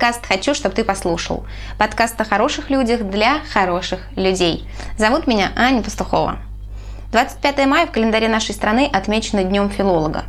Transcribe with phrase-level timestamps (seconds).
[0.00, 1.44] Подкаст «Хочу, чтобы ты послушал».
[1.76, 4.66] Подкаст о хороших людях для хороших людей.
[4.96, 6.38] Зовут меня Аня Пастухова.
[7.12, 10.24] 25 мая в календаре нашей страны отмечено Днем филолога.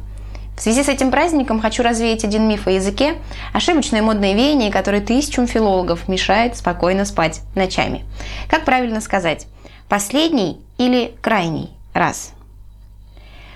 [0.57, 3.15] В связи с этим праздником хочу развеять один миф о языке,
[3.53, 8.03] ошибочное модное веяние, которое тысячам филологов мешает спокойно спать ночами.
[8.49, 9.47] Как правильно сказать?
[9.87, 12.33] Последний или крайний раз–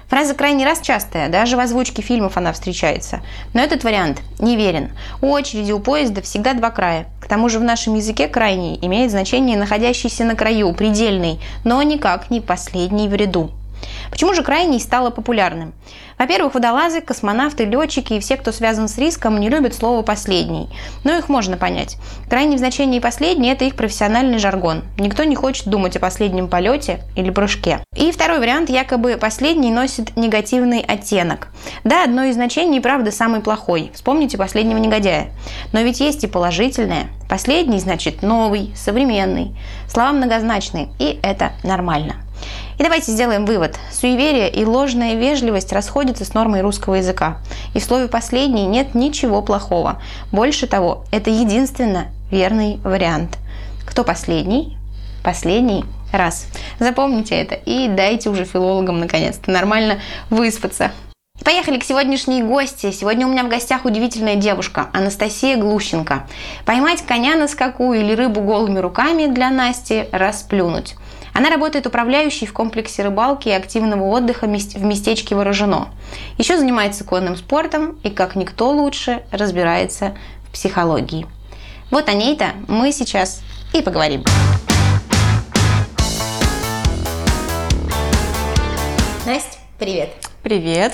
[0.07, 3.21] Фраза крайний раз частая, даже в озвучке фильмов она встречается.
[3.53, 4.91] Но этот вариант неверен.
[5.21, 7.07] У очереди у поезда всегда два края.
[7.19, 12.29] К тому же в нашем языке крайний имеет значение находящийся на краю, предельный, но никак
[12.29, 13.51] не последний в ряду.
[14.11, 15.73] Почему же крайний стало популярным?
[16.17, 20.69] Во-первых, водолазы, космонавты, летчики и все, кто связан с риском, не любят слово «последний».
[21.03, 21.97] Но их можно понять.
[22.29, 24.83] Крайний в значении «последний»– это их профессиональный жаргон.
[24.97, 27.79] Никто не хочет думать о последнем полете или прыжке.
[27.95, 31.49] И второй вариант, якобы последний носит негативный оттенок.
[31.83, 33.91] Да, одно из значений, правда, самый плохой.
[33.93, 35.31] Вспомните последнего негодяя.
[35.73, 37.07] Но ведь есть и положительное.
[37.29, 39.55] Последний значит новый, современный.
[39.87, 42.24] Слова многозначные, и это нормально.
[42.77, 43.77] И давайте сделаем вывод.
[43.91, 47.37] Суеверие и ложная вежливость расходятся с нормой русского языка.
[47.73, 50.01] И в слове «последний» нет ничего плохого.
[50.31, 53.37] Больше того, это единственно верный вариант.
[53.85, 54.77] Кто последний?
[55.23, 56.47] Последний раз.
[56.79, 60.91] Запомните это и дайте уже филологам наконец-то нормально выспаться.
[61.43, 62.91] Поехали к сегодняшней гости.
[62.91, 66.27] Сегодня у меня в гостях удивительная девушка Анастасия Глущенко.
[66.65, 70.95] Поймать коня на скаку или рыбу голыми руками для Насти расплюнуть.
[71.35, 75.89] Она работает управляющей в комплексе рыбалки и активного отдыха в местечке Ворожено.
[76.37, 80.15] Еще занимается конным спортом и, как никто лучше, разбирается
[80.47, 81.27] в психологии.
[81.91, 83.41] Вот о ней-то мы сейчас
[83.73, 84.23] и поговорим.
[89.25, 90.11] Настя, привет.
[90.41, 90.93] Привет.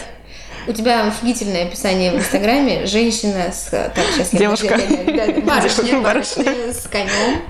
[0.68, 2.88] У тебя офигительное описание в Инстаграме.
[2.88, 3.70] Женщина с...
[3.70, 4.76] Так, сейчас Девушка.
[4.76, 5.40] Я...
[5.46, 7.44] Барышня, барышня с конем,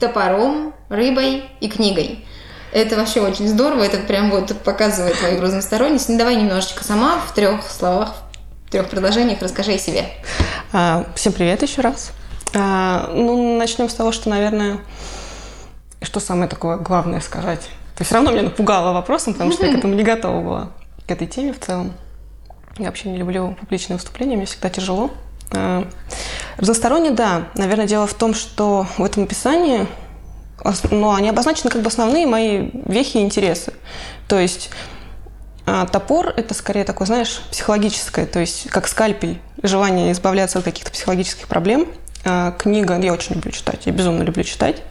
[0.00, 2.24] топором, рыбой и книгой.
[2.72, 6.08] Это вообще очень здорово, это прям вот показывает твою разносторонность.
[6.08, 8.14] Ну, давай немножечко сама в трех словах,
[8.66, 10.04] в трех предложениях расскажи о себе.
[10.72, 12.12] А, всем привет еще раз.
[12.54, 14.80] А, ну, начнем с того, что, наверное,
[16.02, 17.68] что самое такое главное сказать.
[17.96, 20.70] Ты все равно меня напугала вопросом, потому что я к этому не готова была,
[21.06, 21.92] к этой теме в целом.
[22.76, 25.10] Я вообще не люблю публичные выступления, мне всегда тяжело.
[25.52, 25.88] А,
[26.58, 27.48] разносторонне, да.
[27.54, 29.86] Наверное, дело в том, что в этом описании
[30.90, 33.72] но они обозначены как бы основные мои вехи и интересы.
[34.26, 34.70] То есть
[35.66, 40.90] а, топор– это скорее такое, знаешь, психологическое, то есть как скальпель, желание избавляться от каких-то
[40.90, 41.88] психологических проблем.
[42.24, 44.82] А, книга, я очень люблю читать, я безумно люблю читать.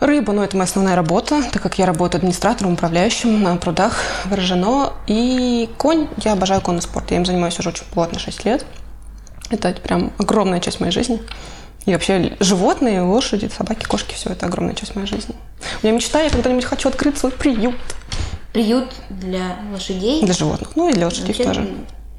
[0.00, 3.96] Рыба, ну это моя основная работа, так как я работаю администратором, управляющим на прудах
[4.26, 4.92] выражено.
[5.08, 8.64] И конь, я обожаю конный спорт, я им занимаюсь уже очень плотно, 6 лет.
[9.50, 11.20] Это прям огромная часть моей жизни.
[11.88, 15.34] И вообще животные, лошади, собаки, кошки, все это огромная часть моей жизни.
[15.82, 17.76] У меня мечта, я когда-нибудь хочу открыть свой приют.
[18.52, 20.22] Приют для лошадей?
[20.22, 21.66] Для животных, ну и для лошадей вообще, тоже.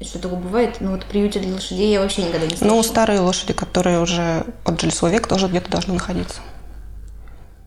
[0.00, 0.78] Что такое бывает?
[0.80, 2.68] Ну вот приюте для лошадей я вообще никогда не слышала.
[2.68, 6.40] Ну, старые лошади, которые уже отжили свой век, тоже где-то должны находиться.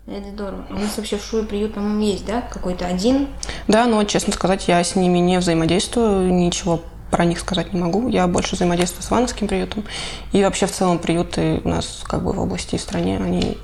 [0.06, 0.66] Это здорово.
[0.70, 2.42] А у нас вообще в Шуе приют, по-моему, есть, да?
[2.42, 3.30] Какой-то один?
[3.70, 6.82] Да, но, честно сказать, я с ними не взаимодействую, ничего
[7.14, 8.08] про них сказать не могу.
[8.08, 9.86] Я больше взаимодействую с Ивановским приютом.
[10.32, 13.56] И вообще в целом приюты у нас как бы в области и стране, они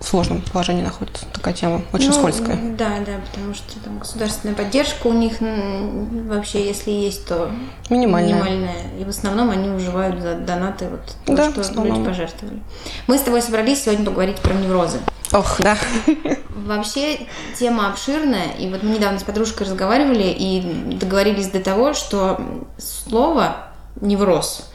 [0.00, 1.26] в сложном положении находятся.
[1.30, 2.56] Такая тема очень ну, скользкая.
[2.78, 7.50] Да, да, потому что там государственная поддержка у них вообще, если есть, то
[7.90, 8.32] минимальная.
[8.32, 8.84] минимальная.
[8.98, 12.62] И в основном они уживают за донаты вот то, да, что люди пожертвовали.
[13.06, 15.00] Мы с тобой собрались сегодня поговорить про неврозы.
[15.34, 15.76] Ох, да.
[16.54, 17.26] Вообще
[17.58, 20.60] тема обширная, и вот мы недавно с подружкой разговаривали и
[20.94, 22.40] договорились до того, что
[22.78, 23.56] слово
[24.00, 24.70] невроз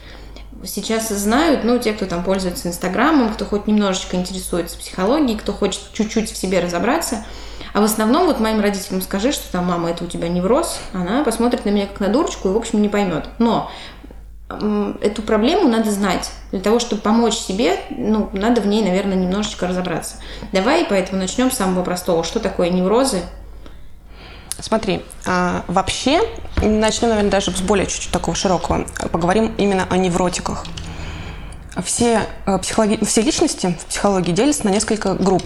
[0.66, 5.82] сейчас знают, ну, те, кто там пользуется Инстаграмом, кто хоть немножечко интересуется психологией, кто хочет
[5.94, 7.26] чуть-чуть в себе разобраться.
[7.72, 11.24] А в основном вот моим родителям скажи, что там, мама, это у тебя невроз, она
[11.24, 13.26] посмотрит на меня как на дурочку и, в общем, не поймет.
[13.38, 13.72] Но
[14.50, 16.32] эту проблему надо знать.
[16.52, 20.16] Для того, чтобы помочь себе, ну, надо в ней, наверное, немножечко разобраться.
[20.52, 22.24] Давай поэтому начнем с самого простого.
[22.24, 23.22] Что такое неврозы?
[24.60, 26.22] Смотри, а, вообще,
[26.58, 28.86] начнем, наверное, даже с более чуть-чуть такого широкого.
[29.12, 30.66] Поговорим именно о невротиках.
[31.86, 33.04] Все, э, психологи...
[33.06, 35.44] все личности в психологии делятся на несколько групп.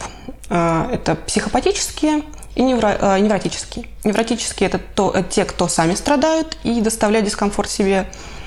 [0.50, 2.24] А, это психопатические
[2.56, 2.90] и невро...
[3.00, 3.86] Э, невротические.
[4.04, 8.43] Невротические– это то, те, кто сами страдают и доставляют дискомфорт себе– а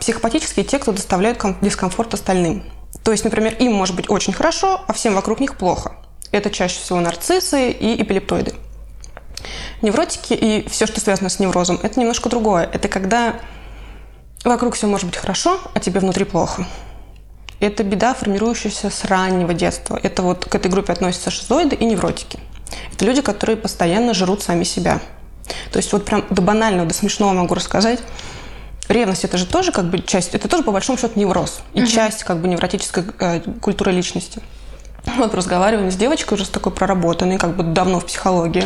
[0.00, 2.64] психопатические те, кто доставляют дискомфорт остальным.
[3.02, 5.96] То есть, например, им может быть очень хорошо, а всем вокруг них плохо.
[6.30, 8.54] Это чаще всего нарциссы и эпилептоиды.
[9.82, 12.68] Невротики и все, что связано с неврозом, это немножко другое.
[12.72, 13.36] Это когда
[14.44, 16.66] вокруг все может быть хорошо, а тебе внутри плохо.
[17.60, 19.98] Это беда, формирующаяся с раннего детства.
[20.02, 22.38] Это вот к этой группе относятся шизоиды и невротики.
[22.92, 25.00] Это люди, которые постоянно жрут сами себя.
[25.72, 28.00] То есть вот прям до банального, до смешного могу рассказать.
[28.88, 31.88] Ревность это же тоже как бы часть, это тоже по большому счету невроз и угу.
[31.88, 34.40] часть как бы невротической э, культуры личности.
[35.16, 38.64] Вот разговариваем с девочкой уже с такой проработанной, как бы давно в психологии,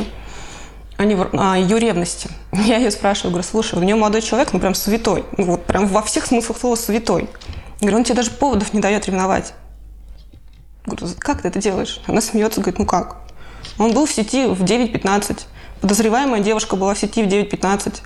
[0.97, 1.31] о, невр...
[1.33, 2.29] о ее ревности.
[2.53, 5.87] Я ее спрашиваю, говорю, слушай, у нее молодой человек, ну прям святой, ну, вот прям
[5.87, 7.23] во всех смыслах слова святой.
[7.81, 9.55] Я говорю, он тебе даже поводов не дает ревновать.
[10.87, 12.01] Говорю, как ты это делаешь?
[12.07, 13.17] Она смеется, говорит, ну как?
[13.79, 15.43] Он был в сети в 9.15.
[15.81, 18.03] Подозреваемая девушка была в сети в 9.15.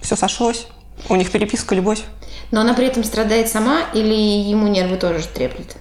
[0.00, 0.66] Все сошлось.
[1.08, 2.02] У них переписка, любовь.
[2.50, 5.76] Но она при этом страдает сама или ему нервы тоже треплет?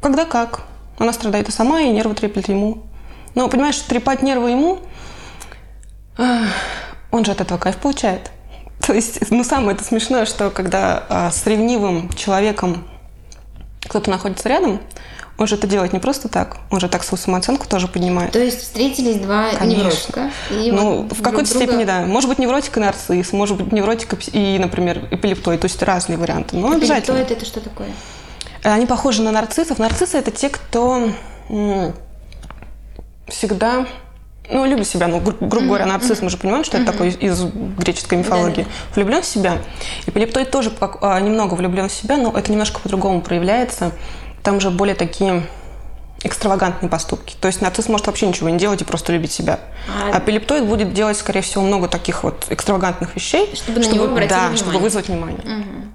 [0.00, 0.62] Когда как.
[0.98, 2.84] Она страдает и сама, и нервы треплет ему.
[3.34, 4.78] Но, понимаешь, трепать нервы ему,
[7.10, 8.30] он же от этого кайф получает.
[8.86, 12.86] То есть, ну, самое это смешное, что когда а, с ревнивым человеком
[13.80, 14.80] кто-то находится рядом,
[15.36, 18.32] он же это делает не просто так, он же так свою самооценку тоже поднимает.
[18.32, 19.82] То есть встретились два Конечно.
[19.82, 20.30] невротика?
[20.50, 21.64] И ну, вот в какой-то друга...
[21.66, 22.02] степени, да.
[22.02, 26.56] Может быть, невротик и нарцисс, может быть, невротик и, например, эпилептоид, то есть разные варианты.
[26.56, 27.16] Но обязательно.
[27.16, 27.88] Эпилептоид– это что такое?
[28.62, 29.78] Они похожи на нарциссов.
[29.78, 31.10] Нарциссы– это те, кто
[33.28, 33.86] всегда
[34.50, 37.42] ну, любит себя, ну, гру- грубо говоря, нарцисс, мы же понимаем, что это такое из,
[37.78, 38.66] греческой мифологии.
[38.94, 39.58] Влюблен в себя.
[40.06, 40.70] И Эпилептоид тоже
[41.00, 43.92] а, немного влюблен в себя, но это немножко по-другому проявляется.
[44.44, 45.42] Там же более такие
[46.22, 47.34] экстравагантные поступки.
[47.40, 49.58] То есть нарцисс может вообще ничего не делать и просто любить себя.
[49.88, 54.04] А, а эпилептоид будет делать, скорее всего, много таких вот экстравагантных вещей, чтобы, чтобы, на
[54.04, 54.56] него да, внимание.
[54.56, 55.40] чтобы вызвать внимание.
[55.40, 55.94] Угу.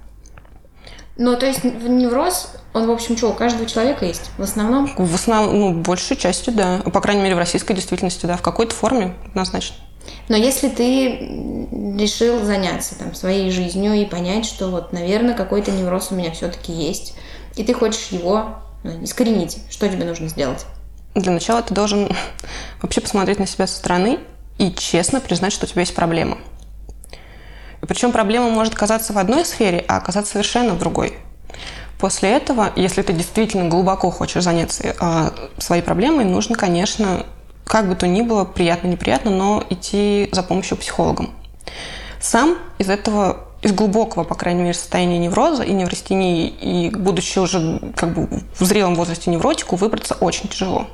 [1.17, 4.31] Ну, то есть невроз, он, в общем, что, у каждого человека есть?
[4.37, 4.89] В основном?
[4.95, 6.77] В основном, ну, большей частью, да.
[6.77, 8.37] По крайней мере, в российской действительности, да.
[8.37, 9.75] В какой-то форме однозначно.
[10.27, 11.17] Но если ты
[11.97, 16.71] решил заняться там своей жизнью и понять, что вот, наверное, какой-то невроз у меня все-таки
[16.71, 17.15] есть,
[17.59, 20.65] и ты хочешь его ну, искоренить, что тебе нужно сделать?
[21.13, 22.09] Для начала ты должен
[22.81, 24.19] вообще посмотреть на себя со стороны
[24.57, 26.37] и честно признать, что у тебя есть проблема.
[27.81, 31.17] И причем проблема может казаться в одной сфере, а оказаться совершенно в другой.
[31.99, 37.25] После этого, если ты действительно глубоко хочешь заняться э, своей проблемой, нужно, конечно,
[37.65, 41.31] как бы то ни было, приятно-неприятно, но идти за помощью психологам.
[42.21, 47.79] Сам из этого, из глубокого, по крайней мере, состояния невроза и неврастении, и будучи уже
[47.95, 48.27] как бы
[48.57, 50.87] в зрелом возрасте невротику, выбраться очень тяжело.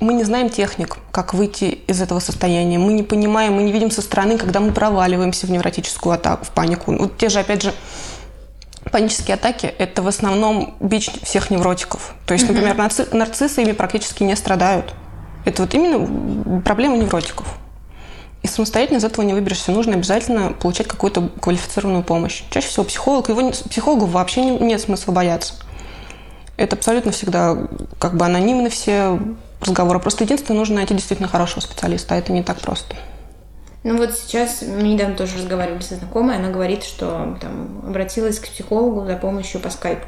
[0.00, 2.78] Мы не знаем техник, как выйти из этого состояния.
[2.78, 6.50] Мы не понимаем, мы не видим со стороны, когда мы проваливаемся в невротическую атаку, в
[6.50, 6.92] панику.
[6.92, 7.74] Вот те же, опять же,
[8.92, 12.14] панические атаки– это в основном бич всех невротиков.
[12.26, 14.94] То есть, например, нарциссы, ими практически не страдают.
[15.44, 17.46] Это вот именно проблема невротиков.
[18.42, 19.72] И самостоятельно из этого не выберешься.
[19.72, 22.44] Нужно обязательно получать какую-то квалифицированную помощь.
[22.50, 23.28] Чаще всего психолог.
[23.28, 25.54] Его психологу вообще не, нет смысла бояться.
[26.56, 27.56] Это абсолютно всегда
[27.98, 29.18] как бы анонимны все
[29.60, 29.98] разговора.
[29.98, 32.96] Просто единственное, нужно найти действительно хорошего специалиста, а это не так просто.
[33.84, 38.48] Ну вот сейчас мы недавно тоже разговаривали со знакомой, она говорит, что там обратилась к
[38.48, 40.04] психологу за помощью по скайпу.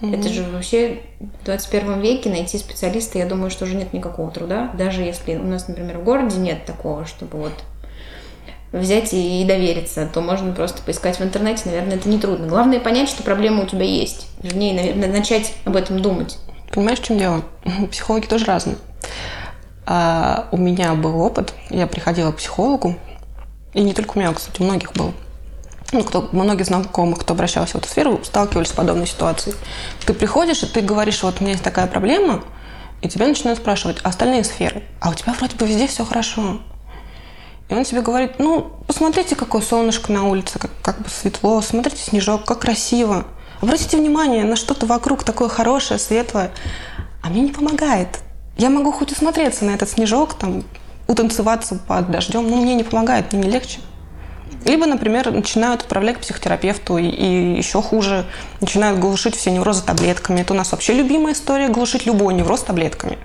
[0.00, 0.18] Mm-hmm.
[0.18, 4.70] Это же вообще в 21 веке найти специалиста, я думаю, что уже нет никакого труда.
[4.74, 7.52] Даже если у нас, например, в городе нет такого, чтобы вот
[8.72, 12.46] взять и довериться, то можно просто поискать в интернете, наверное, это нетрудно.
[12.46, 14.28] Главное понять, что проблема у тебя есть.
[14.42, 16.38] Вернее, наверное, начать об этом думать.
[16.72, 17.42] Понимаешь, в чем дело?
[17.90, 18.76] Психологи тоже разные.
[19.86, 22.94] А у меня был опыт, я приходила к психологу,
[23.74, 25.12] и не только у меня, кстати, у многих был.
[25.92, 29.56] Ну, кто, многие знакомых, кто обращался в эту сферу, сталкивались с подобной ситуацией.
[30.06, 32.44] Ты приходишь, и ты говоришь, вот у меня есть такая проблема,
[33.02, 34.84] и тебя начинают спрашивать, а остальные сферы?
[35.00, 36.60] А у тебя вроде бы везде все хорошо.
[37.68, 42.02] И он тебе говорит, ну, посмотрите, какое солнышко на улице, как, как бы светло, смотрите
[42.02, 43.26] снежок, как красиво.
[43.60, 46.52] Обратите внимание на что-то вокруг такое хорошее, светлое.
[47.22, 48.20] А мне не помогает.
[48.56, 50.64] Я могу хоть усмотреться на этот снежок, там,
[51.06, 53.80] утанцеваться под дождем, но мне не помогает, мне не легче.
[54.64, 58.26] Либо, например, начинают отправлять к психотерапевту, и, и еще хуже,
[58.60, 60.40] начинают глушить все неврозы таблетками.
[60.40, 63.18] Это у нас вообще любимая история– глушить любой невроз таблетками.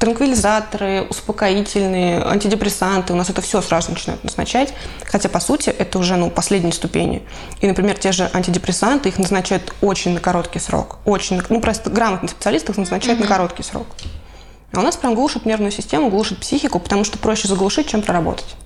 [0.00, 4.74] Транквилизаторы, успокоительные, антидепрессанты, у нас это все сразу начинают назначать,
[5.04, 7.22] хотя, по сути, это уже ну, последние ступени.
[7.60, 10.98] И, например, те же антидепрессанты, их назначают очень на короткий срок.
[11.04, 13.22] Очень, ну, просто грамотный специалист их назначает mm-hmm.
[13.22, 13.86] на короткий срок.
[14.72, 18.56] А у нас прям глушит нервную систему, глушит психику, потому что проще заглушить, чем проработать.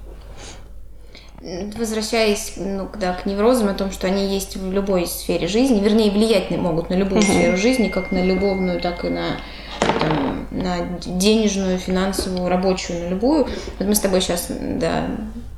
[1.76, 6.10] Возвращаясь ну, да, к неврозам, о том, что они есть в любой сфере жизни, вернее,
[6.10, 7.30] влиять могут на любую угу.
[7.30, 9.36] сферу жизни, как на любовную, так и на,
[9.78, 13.46] там, на денежную, финансовую, рабочую, на любую.
[13.78, 15.04] Вот мы с тобой сейчас до,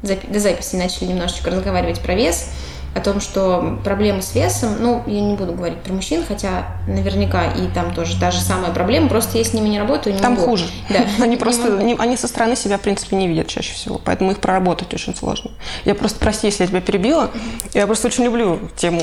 [0.02, 2.50] до записи начали немножечко разговаривать про вес.
[2.94, 7.44] О том, что проблемы с весом, ну, я не буду говорить про мужчин, хотя наверняка
[7.52, 10.46] и там тоже даже самая проблема, просто я с ними не работаю, не Там могу.
[10.46, 10.64] хуже.
[10.88, 11.04] Да.
[11.22, 14.38] Они просто, не- они со стороны себя, в принципе, не видят чаще всего, поэтому их
[14.40, 15.50] проработать очень сложно.
[15.84, 17.30] Я просто, прости, если я тебя перебила,
[17.74, 19.02] я просто очень люблю тему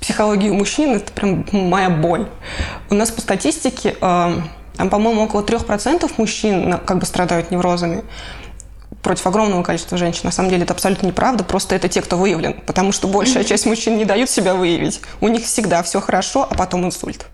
[0.00, 2.26] психологии мужчин, это прям моя боль.
[2.90, 4.32] У нас по статистике, э,
[4.76, 8.04] там, по-моему, около 3% мужчин как бы страдают неврозами,
[9.06, 10.22] против огромного количества женщин.
[10.24, 13.64] На самом деле это абсолютно неправда, просто это те, кто выявлен, потому что большая часть
[13.64, 15.00] мужчин не дают себя выявить.
[15.20, 17.26] У них всегда все хорошо, а потом инсульт.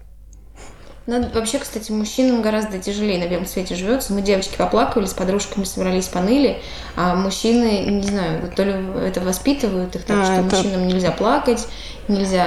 [1.07, 4.13] Ну, вообще, кстати, мужчинам гораздо тяжелее на белом свете живется.
[4.13, 6.59] Мы, девочки, поплакали, с подружками собрались, поныли,
[6.95, 8.75] а мужчины, не знаю, то ли
[9.07, 11.67] это воспитывают их так, А, что это- мужчинам нельзя плакать,
[12.07, 12.45] нельзя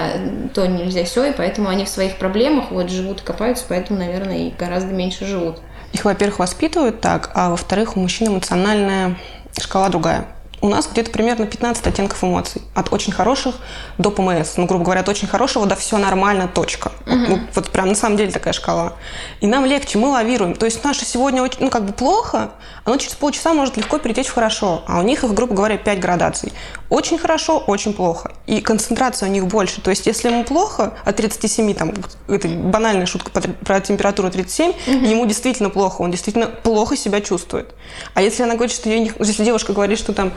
[0.53, 4.37] то, нельзя все, и поэтому они в своих проблемах вот живут и копаются, поэтому, наверное,
[4.37, 5.57] и гораздо меньше живут.
[5.95, 9.15] Их, во-первых, воспитывают так, а во-вторых, у мужчин эмоциональная
[9.57, 10.25] шкала другая.
[10.65, 12.59] У нас где-то примерно 15 оттенков эмоций.
[12.73, 13.53] От очень хороших
[13.99, 14.57] до ПМС.
[14.57, 16.91] Ну, грубо говоря, от очень хорошего до все нормально, точка.
[17.05, 18.93] Вот, ну, вот прям на самом деле такая шкала.
[19.41, 20.55] И нам легче, мы лавируем.
[20.55, 22.49] То есть наше сегодня, ну, как бы плохо,
[22.83, 24.83] оно через полчаса может легко перетечь в хорошо.
[24.87, 26.51] А у них их, грубо говоря, 5 градаций.
[26.89, 28.31] Очень хорошо, очень плохо.
[28.47, 29.81] И концентрация у них больше.
[29.81, 31.93] То есть если ему плохо, от 37, там,
[32.27, 37.75] это банальная шутка про- температуру 37, ему действительно плохо, он действительно плохо себя чувствует.
[38.15, 39.11] А если она говорит, что ей не...
[39.19, 40.31] если девушка говорит, что там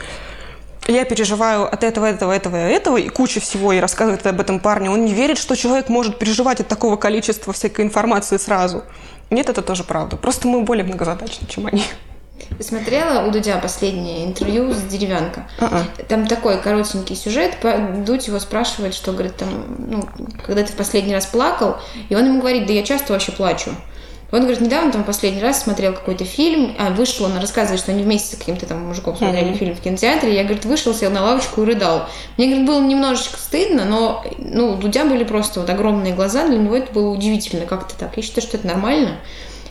[0.93, 4.59] я переживаю от этого, этого, этого и этого, и куча всего, и рассказывает об этом
[4.59, 8.85] парню, он не верит, что человек может переживать от такого количества всякой информации сразу.
[9.31, 10.17] Нет, это тоже правда.
[10.17, 11.83] Просто мы более многозадачны, чем они.
[12.57, 15.47] Ты смотрела у Дудя последнее интервью с Деревянко?
[15.61, 15.85] А-а.
[16.09, 17.57] Там такой коротенький сюжет.
[18.07, 20.09] Дудь его спрашивает, что, говорит, там, ну,
[20.47, 21.77] когда ты в последний раз плакал,
[22.09, 23.71] и он ему говорит, да я часто вообще плачу.
[24.31, 28.03] Он говорит, недавно там последний раз смотрел какой-то фильм, а вышел, он рассказывает, что они
[28.03, 29.59] вместе с каким-то там мужиком смотрели Мгм.
[29.59, 32.07] фильм в кинотеатре, я, говорит, вышел, сел на лавочку и рыдал.
[32.37, 36.59] Мне, говорит, было немножечко стыдно, но, ну, у Дудя были просто вот огромные глаза, для
[36.59, 38.17] него это было удивительно, как-то так.
[38.17, 39.17] Я считаю, что это нормально.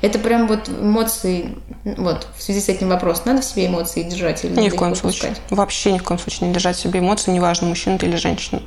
[0.02, 4.44] Это прям вот эмоции, вот, в связи с этим вопрос, надо в себе эмоции держать
[4.46, 5.36] или Ни в коем случае.
[5.50, 8.62] Вообще ни в коем случае не держать в себе эмоции, неважно, мужчина ты или женщина.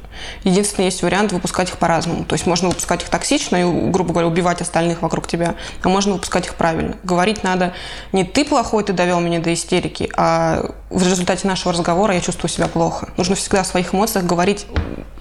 [0.45, 2.25] Единственный есть вариант выпускать их по-разному.
[2.25, 6.15] То есть можно выпускать их токсично и, грубо говоря, убивать остальных вокруг тебя, а можно
[6.15, 6.97] выпускать их правильно.
[7.05, 7.75] Говорить надо
[8.13, 12.51] не ты плохой, ты довел меня до истерики, а в результате нашего разговора я чувствую
[12.51, 13.11] себя плохо.
[13.17, 14.67] Нужно всегда о своих эмоциях говорить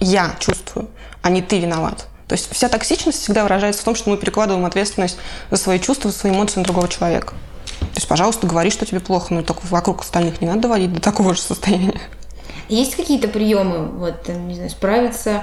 [0.00, 0.88] я чувствую,
[1.22, 2.06] а не ты виноват.
[2.30, 5.18] То есть вся токсичность всегда выражается в том, что мы перекладываем ответственность
[5.50, 7.30] за свои чувства, за свои эмоции на другого человека.
[7.80, 11.00] То есть, пожалуйста, говори, что тебе плохо, но только вокруг остальных не надо доводить до
[11.00, 12.00] такого же состояния.
[12.68, 15.42] Есть какие-то приемы, вот, не знаю, справиться?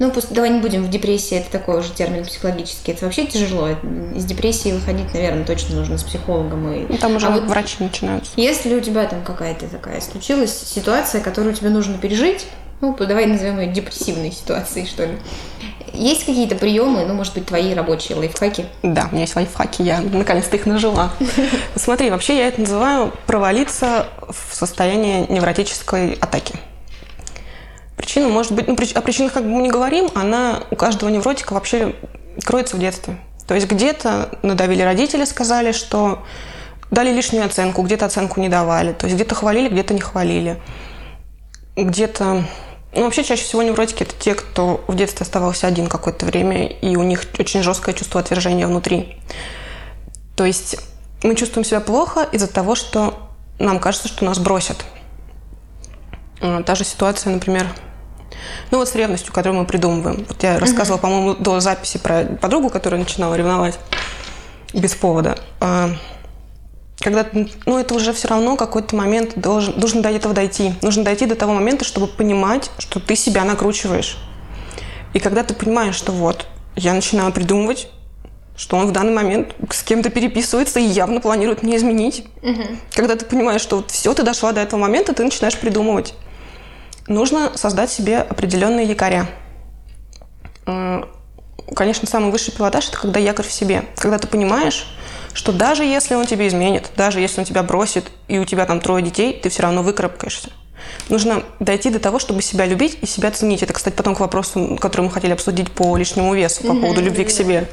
[0.00, 2.90] Ну, пусть, давай не будем в депрессии, это такой уже термин психологический.
[2.90, 3.68] Это вообще тяжело.
[4.16, 6.72] Из депрессии выходить, наверное, точно нужно с психологом.
[6.72, 6.86] И...
[6.88, 8.32] Ну, там уже А вот врачи начинаются.
[8.34, 12.44] Если у тебя там какая-то такая случилась ситуация, которую тебе нужно пережить,
[12.80, 15.16] ну, давай назовем ее депрессивной ситуацией, что ли.
[15.94, 18.66] Есть какие-то приемы, ну, может быть, твои рабочие лайфхаки?
[18.82, 21.12] Да, у меня есть лайфхаки, я наконец-то их нажила.
[21.76, 26.54] Смотри, вообще я это называю провалиться в состояние невротической атаки.
[27.96, 31.54] Причина может быть, ну, о причинах как бы мы не говорим, она у каждого невротика
[31.54, 31.94] вообще
[32.44, 33.16] кроется в детстве.
[33.46, 36.24] То есть где-то надавили родители, сказали, что
[36.90, 38.92] дали лишнюю оценку, где-то оценку не давали.
[38.92, 40.60] То есть где-то хвалили, где-то не хвалили.
[41.76, 42.44] Где-то...
[42.94, 46.96] Ну, вообще, чаще всего невротики– это те, кто в детстве оставался один какое-то время, и
[46.96, 49.18] у них очень жесткое чувство отвержения внутри.
[50.36, 50.76] То есть
[51.22, 53.14] мы чувствуем себя плохо из-за того, что
[53.58, 54.84] нам кажется, что нас бросят.
[56.40, 57.66] А, Та же ситуация, например,
[58.70, 60.24] ну вот с ревностью, которую мы придумываем.
[60.28, 63.78] Вот я рассказывала, по-моему, до записи про подругу, которая начинала ревновать
[64.72, 65.38] без повода.
[67.00, 67.26] Когда,
[67.66, 70.74] ну, это уже все равно какой-то момент должен, нужно до этого дойти.
[70.80, 74.16] Нужно дойти до того момента, чтобы понимать, что ты себя накручиваешь.
[75.12, 76.46] И когда ты понимаешь, что вот,
[76.76, 77.88] я начинаю придумывать,
[78.56, 82.24] что он в данный момент с кем-то переписывается и явно планирует мне изменить.
[82.92, 86.14] Когда ты понимаешь, что вот все, ты дошла до этого момента, ты начинаешь придумывать.
[87.06, 89.26] Нужно создать себе определенные якоря.
[91.74, 93.84] Конечно, самый высший пилотаж– это когда якорь в себе.
[93.96, 94.86] Когда ты понимаешь,
[95.32, 98.80] что даже если он тебе изменит, даже если он тебя бросит, и у тебя там
[98.80, 100.50] трое детей, ты все равно выкарабкаешься.
[101.08, 103.62] Нужно дойти до того, чтобы себя любить и себя ценить.
[103.62, 107.24] Это, кстати, потом к вопросу, который мы хотели обсудить по лишнему весу, по поводу любви
[107.24, 107.68] к себе.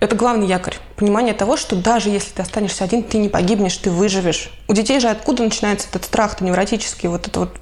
[0.00, 0.76] Это главный якорь.
[0.94, 4.50] Понимание того, что даже если ты останешься один, ты не погибнешь, ты выживешь.
[4.68, 7.56] У детей же откуда начинается этот страх-то невротический, вот эта вот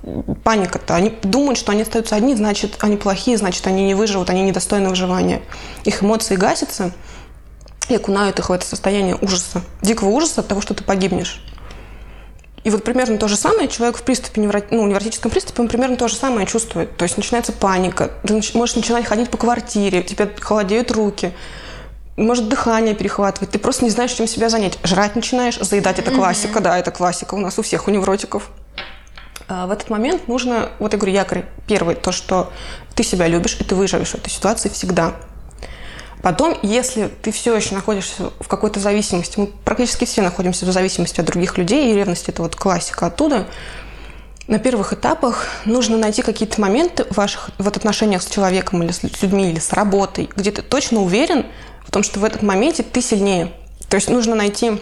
[0.45, 0.95] паника-то?
[0.95, 4.90] Они думают, что они остаются одни, значит, они плохие, значит, они не выживут, они недостойны
[4.90, 5.40] выживания.
[5.85, 6.93] Их эмоции гасятся
[7.88, 11.43] и окунают их в это состояние ужаса, дикого ужаса от того, что ты погибнешь.
[12.64, 16.09] И вот примерно то же самое человек в приступе, ну, невротическом приступе, он примерно то
[16.09, 16.97] же самое чувствует.
[16.97, 21.33] То есть начинается паника, ты можешь начинать ходить по квартире, тебе холодеют руки,
[22.23, 24.79] может дыхание перехватывать, ты просто не знаешь, чем себя занять.
[24.83, 28.51] Жрать начинаешь, заедать– это классика, да, это классика у нас у всех, у невротиков.
[29.49, 32.53] А в этот момент нужно, вот я говорю, якорь первый, то, что
[32.95, 35.15] ты себя любишь, и ты выживешь в этой ситуации всегда.
[36.23, 41.21] Потом, если ты все еще находишься в какой-то зависимости, мы практически все находимся в зависимости
[41.21, 43.47] от других людей, и ревность– это вот классика оттуда,
[44.49, 49.03] на первых этапах нужно найти какие-то моменты в ваших вот отношениях с человеком или с
[49.03, 51.47] людьми, или с работой, где ты точно уверен
[51.85, 53.53] в том, что в этот моменте ты сильнее.
[53.88, 54.81] То есть нужно найти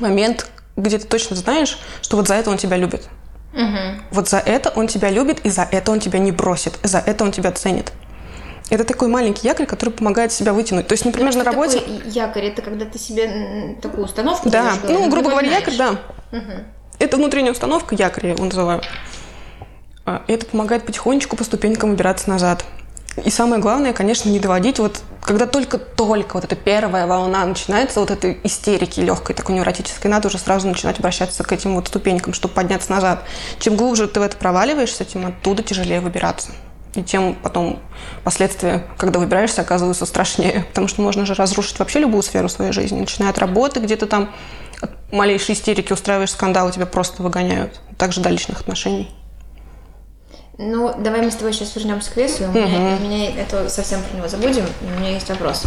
[0.00, 0.46] момент,
[0.76, 3.08] где ты точно знаешь, что вот за это он тебя любит.
[3.52, 4.02] Угу.
[4.12, 7.24] Вот за это он тебя любит, и за это он тебя не бросит, за это
[7.24, 7.92] он тебя ценит.
[8.70, 10.86] Это такой маленький якорь, который помогает себя вытянуть.
[10.86, 11.80] То есть, например, на работе...
[11.80, 15.90] Такой якорь, это когда ты себе такую установку Да, ну, грубо говоря, якорь, да.
[16.32, 16.64] Угу.
[17.02, 18.80] Это внутренняя установка, якорь я его называю.
[20.06, 22.64] А, это помогает потихонечку по ступенькам убираться назад.
[23.24, 28.12] И самое главное, конечно, не доводить вот, когда только-только вот эта первая волна начинается, вот
[28.12, 32.54] этой истерики легкой, такой невротической, надо уже сразу начинать обращаться к этим вот ступенькам, чтобы
[32.54, 33.24] подняться назад.
[33.58, 36.52] Чем глубже ты в это проваливаешься, тем оттуда тяжелее выбираться.
[36.94, 37.80] И тем потом
[38.22, 40.66] последствия, когда выбираешься, оказываются страшнее.
[40.68, 43.00] Потому что можно же разрушить вообще любую сферу своей жизни.
[43.00, 44.30] Начиная от работы, где то там
[44.82, 47.80] от малейшей истерики устраиваешь скандал, тебя просто выгоняют.
[47.96, 49.10] Также до личных отношений.
[50.58, 52.44] Ну, давай мы с тобой сейчас вернемся к весу.
[52.44, 54.66] У меня, меня это совсем про него забудем.
[54.82, 55.62] У меня есть вопрос.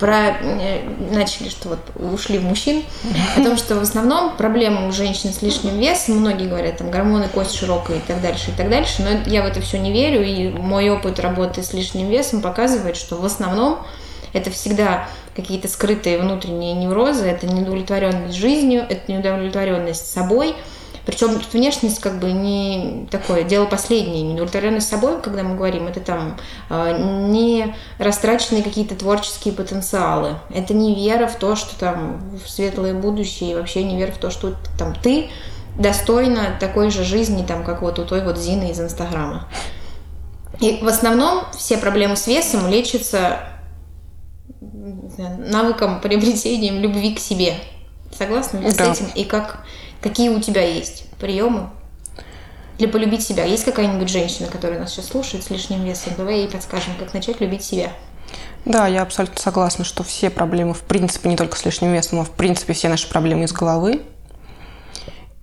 [0.00, 1.80] Про э, начали, что вот
[2.12, 2.82] ушли в мужчин.
[3.36, 7.28] О том, что в основном проблема у женщин с лишним весом, многие говорят, там гормоны,
[7.28, 9.02] кость широкая и так дальше, и так дальше.
[9.02, 12.96] Но я в это все не верю, и мой опыт работы с лишним весом показывает,
[12.96, 13.84] что в основном
[14.32, 20.54] это всегда какие-то скрытые внутренние неврозы, это неудовлетворенность жизнью, это неудовлетворенность собой–
[21.04, 24.22] причем внешность как бы не такое дело последнее.
[24.22, 26.36] Неудовлетворенность собой, когда мы говорим, это там
[26.70, 30.36] а, не растраченные какие-то творческие потенциалы.
[30.54, 34.18] Это не вера в то, что там в светлое будущее, и вообще не вера в
[34.18, 35.30] то, что там ты
[35.76, 39.48] достойна такой же жизни, там, как вот у той вот Зины из Инстаграма.
[40.60, 43.38] И в основном все проблемы с весом лечатся
[45.38, 47.54] навыком, приобретением любви к себе.
[48.16, 48.70] Согласна да.
[48.70, 49.06] с этим?
[49.14, 49.64] И как
[50.02, 51.70] Какие у тебя есть приемы
[52.76, 53.44] для полюбить себя?
[53.44, 56.14] Есть какая-нибудь женщина, которая нас сейчас слушает с лишним весом?
[56.16, 57.92] Давай ей подскажем, как начать любить себя.
[58.64, 62.24] Да, я абсолютно согласна, что все проблемы, в принципе, не только с лишним весом, а
[62.24, 64.02] в принципе все наши проблемы из головы.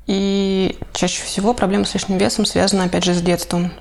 [0.07, 3.71] И чаще всего проблемы с лишним весом связаны, опять же, с детством.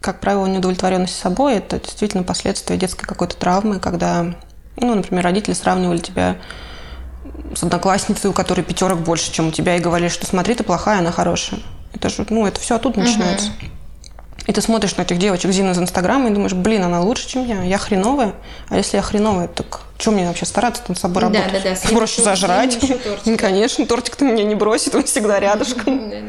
[0.00, 4.34] Как правило, неудовлетворенность собой– это действительно последствия детской какой-то травмы, когда,
[4.76, 6.36] ну, например, родители сравнивали тебя
[7.54, 10.98] с одноклассницей, у которой пятерок больше, чем у тебя, и говорили, что смотри, ты плохая,
[10.98, 11.60] она хорошая.
[11.92, 13.48] Это же, ну, это все оттуда начинается.
[13.48, 13.66] Угу.
[14.46, 17.46] И ты смотришь на этих девочек Зин из Инстаграма и думаешь, блин, она лучше, чем
[17.46, 17.62] я.
[17.62, 18.34] Я хреновая.
[18.68, 21.62] А если я хреновая, так что мне вообще стараться над собой да, работать?
[21.62, 21.96] Да, да, да.
[21.96, 22.78] Проще зажрать.
[23.24, 26.10] Ну, конечно, тортик-то меня не бросит, он всегда рядышком.
[26.10, 26.26] Да, да.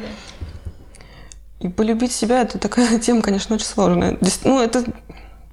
[1.59, 4.17] И полюбить себя– это такая тема, конечно, очень сложная.
[4.43, 4.85] Ну, это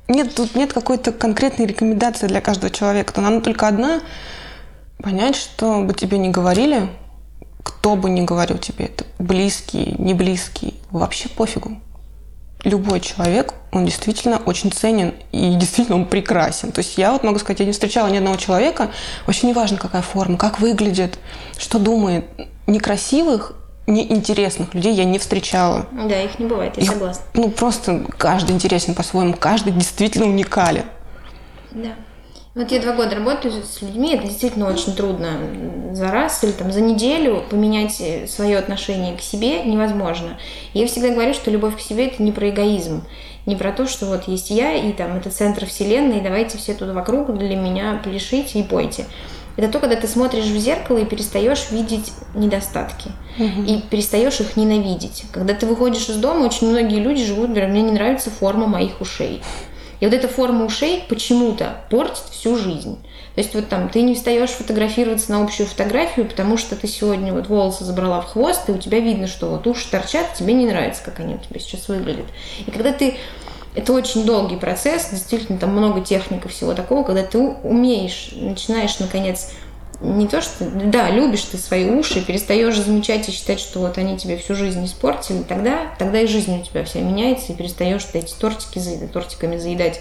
[0.08, 3.14] нет, тут нет какой-то конкретной рекомендации для каждого человека.
[3.16, 4.00] Она только одна
[5.02, 6.88] Понять, что бы тебе не говорили,
[7.64, 11.80] кто бы ни говорил тебе это, близкий, не близкий, вообще пофигу.
[12.62, 16.70] Любой человек, он действительно очень ценен и действительно он прекрасен.
[16.70, 18.92] То есть я вот могу сказать, я не встречала ни одного человека,
[19.26, 21.18] вообще не важно, какая форма, как выглядит,
[21.58, 22.24] что думает,
[22.68, 23.54] некрасивых
[23.86, 25.86] неинтересных людей я не встречала.
[25.92, 27.24] Да, их не бывает, я их, согласна.
[27.34, 30.84] Ну, просто каждый интересен по-своему, каждый действительно уникален.
[31.72, 31.90] Да.
[32.54, 35.38] Вот я два года работаю с людьми, это действительно очень трудно
[35.92, 40.38] за раз или там за неделю поменять свое отношение к себе невозможно.
[40.74, 43.04] Я всегда говорю, что любовь к себе это не про эгоизм,
[43.46, 46.74] не про то, что вот есть я и там это центр вселенной, и давайте все
[46.74, 49.06] тут вокруг для меня пляшите и пойте.
[49.56, 53.10] Это то, когда ты смотришь в зеркало и перестаешь видеть недостатки.
[53.38, 53.62] Угу.
[53.66, 55.24] И перестаешь их ненавидеть.
[55.32, 59.00] Когда ты выходишь из дома, очень многие люди живут, говорят, мне не нравится форма моих
[59.00, 59.42] ушей.
[60.00, 62.98] И вот эта форма ушей почему-то портит всю жизнь.
[63.34, 67.32] То есть вот там ты не встаешь фотографироваться на общую фотографию, потому что ты сегодня
[67.32, 70.66] вот волосы забрала в хвост, и у тебя видно, что вот уши торчат, тебе не
[70.66, 72.26] нравится, как они у тебя сейчас выглядят.
[72.66, 73.16] И когда ты
[73.74, 78.98] это очень долгий процесс, действительно, там много техник и всего такого, когда ты умеешь, начинаешь,
[78.98, 79.52] наконец,
[80.02, 84.18] не то, что, да, любишь ты свои уши, перестаешь замечать и считать, что вот они
[84.18, 88.18] тебе всю жизнь испортили, тогда, тогда и жизнь у тебя вся меняется, и перестаешь ты
[88.18, 90.00] эти тортики заедать, тортиками заедать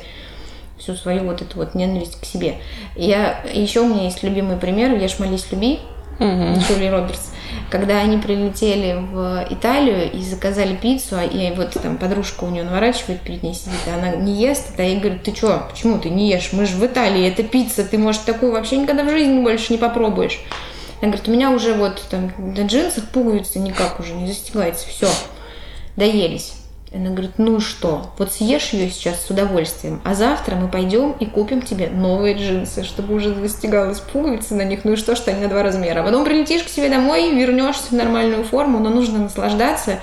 [0.77, 2.57] всю свою вот эту вот ненависть к себе.
[2.95, 5.79] Я, еще у меня есть любимый пример, ешь, молись, люби.
[6.25, 6.59] Угу.
[6.59, 7.31] Джули Робертс,
[7.69, 12.63] когда они прилетели в Италию и заказали пиццу, а и вот там подружка у нее
[12.63, 16.09] наворачивает перед ней сидит, а она не ест, а ей говорит, ты что, почему ты
[16.09, 16.49] не ешь?
[16.51, 19.79] Мы же в Италии, это пицца, ты, может, такую вообще никогда в жизни больше не
[19.79, 20.39] попробуешь.
[21.01, 25.09] Она говорит, у меня уже вот там на джинсах пуговицы никак уже не застегается, все,
[25.95, 26.53] доелись.
[26.93, 31.25] Она говорит, ну что, вот съешь ее сейчас с удовольствием, а завтра мы пойдем и
[31.25, 35.41] купим тебе новые джинсы, чтобы уже застегалась пуговицы на них, ну и что, что они
[35.41, 36.01] на два размера.
[36.01, 40.01] А потом прилетишь к себе домой, вернешься в нормальную форму, но нужно наслаждаться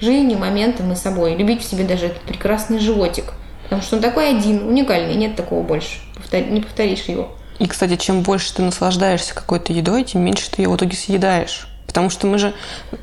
[0.00, 4.28] жизнью, моментом и собой, любить в себе даже этот прекрасный животик, потому что он такой
[4.28, 7.30] один, уникальный, нет такого больше, не повторишь его.
[7.58, 11.67] И, кстати, чем больше ты наслаждаешься какой-то едой, тем меньше ты ее в итоге съедаешь.
[11.88, 12.54] Потому что мы же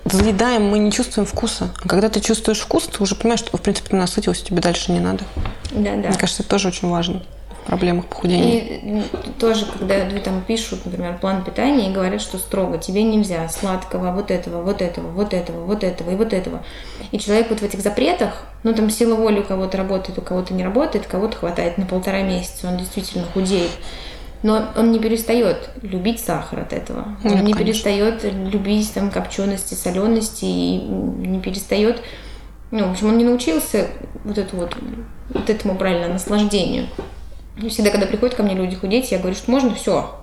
[0.06, 1.70] заедаем, мы не чувствуем вкуса.
[1.84, 4.92] А когда ты чувствуешь вкус, ты уже понимаешь, что, в принципе, ты насытился, тебе дальше
[4.92, 5.24] не надо.
[5.72, 6.10] Да, да.
[6.10, 7.24] Мне кажется, это тоже очень важно
[7.64, 8.60] в проблемах похудения.
[8.60, 9.04] И
[9.40, 14.12] тоже, когда люди там пишут, например, план питания и говорят, что строго, тебе нельзя сладкого,
[14.12, 16.64] вот этого, вот этого, вот этого, вот этого и вот этого.
[17.12, 20.54] И человек вот в этих запретах, ну там сила воли у кого-то работает, у кого-то
[20.54, 23.72] не работает, кого-то хватает на полтора месяца, он действительно худеет.
[24.44, 27.18] Но он не перестает любить сахар от этого.
[27.24, 27.58] Нет, он не конечно.
[27.58, 32.02] перестает любить там копчености, солености и не перестает.
[32.72, 33.88] Ну, в общем, он не научился
[34.24, 34.76] вот эту вот,
[35.30, 36.88] вот этому правильно наслаждению.
[37.62, 40.16] И всегда, когда приходят ко мне люди худеть, я говорю, что можно все.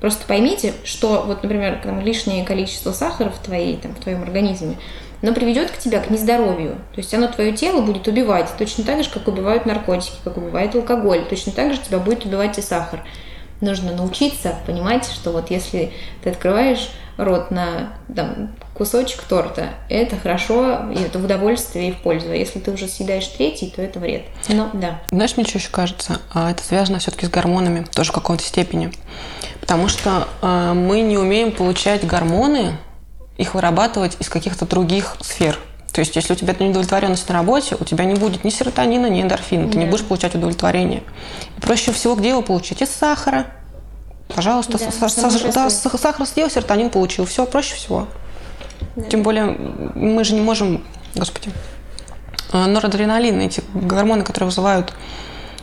[0.00, 4.76] Просто поймите, что вот, например, там, лишнее количество сахара в, твоей, там, в твоем организме,
[5.20, 6.76] оно приведет к тебе к нездоровью.
[6.94, 10.74] То есть оно твое тело будет убивать точно так же, как убивают наркотики, как убивает
[10.76, 11.24] алкоголь.
[11.28, 13.02] Точно так же тебя будет убивать и сахар
[13.60, 15.92] нужно научиться понимать, что вот если
[16.22, 21.96] ты открываешь рот на там, кусочек торта, это хорошо, и это в удовольствие и в
[21.98, 22.30] пользу.
[22.30, 24.22] А если ты уже съедаешь третий, то это вред.
[24.48, 25.00] Но да.
[25.10, 26.20] Знаешь, мне что еще кажется?
[26.32, 28.92] А, это связано все-таки с гормонами, тоже в какой-то степени.
[29.60, 32.78] Потому что э, мы не умеем получать гормоны,
[33.36, 35.58] их вырабатывать из каких-то других сфер.
[35.92, 39.22] То есть, если у тебя неудовлетворенность на работе, у тебя не будет ни серотонина, ни
[39.22, 39.80] эндорфина, ты да.
[39.80, 41.02] не будешь получать удовлетворение.
[41.56, 42.82] И проще всего где его получить?
[42.82, 43.46] Из сахара.
[44.28, 47.24] Пожалуйста, да, с, с, да, сахар съел, серотонин получил.
[47.24, 48.06] Все, проще всего.
[48.96, 49.04] Да.
[49.04, 51.50] Тем более, мы же не можем, господи,
[52.52, 54.92] э, норадреналин, эти гормоны, которые вызывают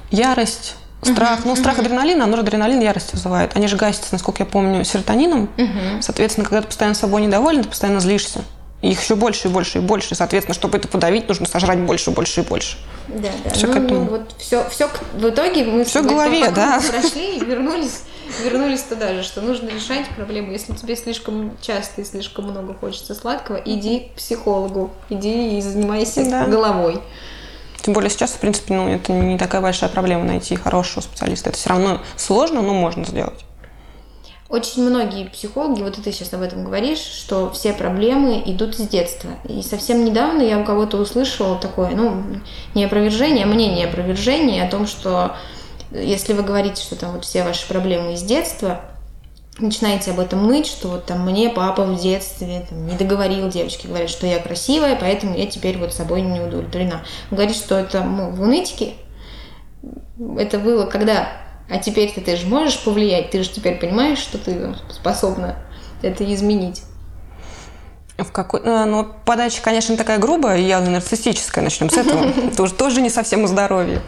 [0.09, 1.39] ярость, страх.
[1.39, 1.81] Uh-huh, ну, страх uh-huh.
[1.81, 3.55] адреналин, а норадреналин ярость вызывает.
[3.55, 5.49] Они же гасятся, насколько я помню, серотонином.
[5.55, 6.01] Uh-huh.
[6.01, 8.41] Соответственно, когда ты постоянно собой недоволен, ты постоянно злишься.
[8.81, 10.15] Их еще больше и больше и больше.
[10.15, 12.77] Соответственно, чтобы это подавить, нужно сожрать больше, больше и больше.
[13.07, 13.49] Да, да.
[13.51, 13.99] Все ну, к этому.
[14.01, 16.81] Ну, вот все, все в итоге мы все в голове, да.
[16.87, 18.03] прошли и вернулись,
[18.43, 20.51] вернулись туда же, что нужно решать проблему.
[20.51, 26.29] Если тебе слишком часто и слишком много хочется сладкого, иди к психологу, иди и занимайся
[26.29, 26.45] да.
[26.45, 27.01] головой.
[27.81, 31.49] Тем более сейчас, в принципе, ну, это не такая большая проблема найти хорошего специалиста.
[31.49, 33.44] Это все равно сложно, но можно сделать.
[34.47, 39.31] Очень многие психологи, вот ты сейчас об этом говоришь, что все проблемы идут с детства.
[39.49, 42.23] И совсем недавно я у кого-то услышала такое, ну,
[42.75, 45.35] не опровержение, а мнение опровержение о том, что
[45.91, 48.81] если вы говорите, что там вот все ваши проблемы из детства,
[49.57, 53.87] начинаете об этом ныть, что вот там мне папа в детстве там, не договорил, девочки
[53.87, 57.03] говорят, что я красивая, поэтому я теперь вот собой не удовлетворена.
[57.31, 58.93] Он говорит, что это ну, в нытике,
[60.37, 61.29] это было когда
[61.69, 65.57] а теперь ты, ты же можешь повлиять, ты же теперь понимаешь, что ты способна
[66.01, 66.83] это изменить.
[68.17, 68.61] В какой...
[68.63, 72.31] Э, ну, подача, конечно, такая грубая, явно нарциссическая, начнем с этого.
[72.57, 74.01] Тоже, тоже не совсем о здоровье.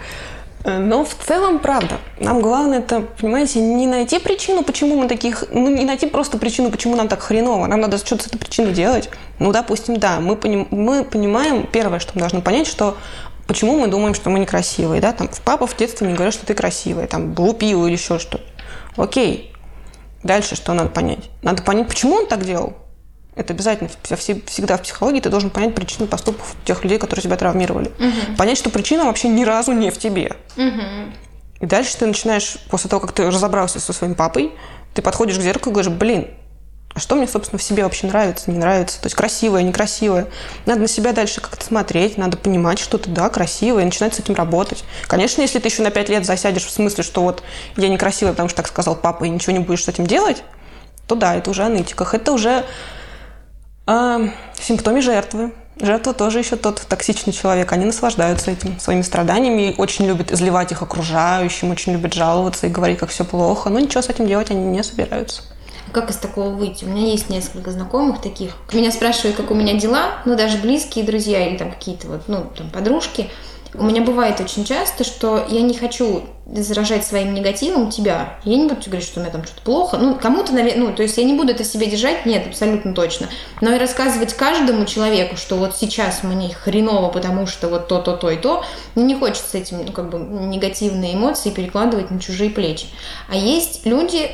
[0.64, 5.44] Э, но в целом, правда, нам главное это, понимаете, не найти причину, почему мы таких,
[5.52, 7.68] ну, не найти просто причину, почему нам так хреново.
[7.68, 9.10] Нам надо что-то с этой причиной делать.
[9.40, 12.96] Ну, допустим, да, мы, поним, мы понимаем, первое, что мы должны понять, что
[13.48, 16.54] почему мы думаем, что мы некрасивые, да, там, папа в детстве не говорил, что ты
[16.54, 18.44] красивая, там, глупил или еще что-то.
[18.96, 19.54] Окей.
[20.24, 21.30] Дальше что надо понять?
[21.42, 22.74] Надо понять, почему он так делал.
[23.36, 27.90] Это обязательно всегда в психологии ты должен понять причину поступков тех людей, которые тебя травмировали.
[27.90, 28.36] Угу.
[28.36, 30.36] Понять, что причина вообще ни разу не в тебе.
[30.58, 30.82] Угу.
[31.62, 34.54] И дальше ты начинаешь, после того, как ты разобрался со своим папой,
[34.96, 36.28] ты подходишь к зеркалу и говоришь, блин,
[36.98, 40.26] а что мне, собственно, в себе вообще нравится, не нравится, то есть красивое, некрасивое.
[40.66, 44.20] Надо на себя дальше как-то смотреть, надо понимать, что ты, да, красивая, и начинать с
[44.20, 44.84] этим работать.
[45.06, 47.44] Конечно, если ты еще на пять лет засядешь в смысле, что вот
[47.76, 50.42] я некрасивая, потому что так сказал папа, и ничего не будешь с этим делать,
[51.06, 52.66] то да, это уже о нытиках, это уже
[53.86, 54.30] э,
[54.60, 55.54] симптоме жертвы.
[55.80, 57.72] Жертва тоже еще тот токсичный человек.
[57.74, 62.98] Они наслаждаются этим, своими страданиями, очень любят изливать их окружающим, очень любят жаловаться и говорить,
[62.98, 63.70] как все плохо.
[63.70, 65.44] Но ничего с этим делать они не собираются.
[65.92, 66.86] Как из такого выйти?
[66.86, 68.52] У меня есть несколько знакомых таких.
[68.74, 72.46] Меня спрашивают, как у меня дела, ну, даже близкие друзья или там какие-то вот, ну,
[72.56, 73.30] там, подружки.
[73.74, 78.40] У меня бывает очень часто, что я не хочу заражать своим негативом тебя.
[78.44, 79.98] Я не буду тебе говорить, что у меня там что-то плохо.
[79.98, 83.28] Ну, кому-то, наверное, ну, то есть я не буду это себе держать, нет, абсолютно точно.
[83.62, 88.16] Но и рассказывать каждому человеку, что вот сейчас мне хреново, потому что вот то, то,
[88.16, 88.64] то и то,
[88.96, 92.88] мне не хочется этим, ну, как бы, негативные эмоции перекладывать на чужие плечи.
[93.30, 94.32] А есть люди,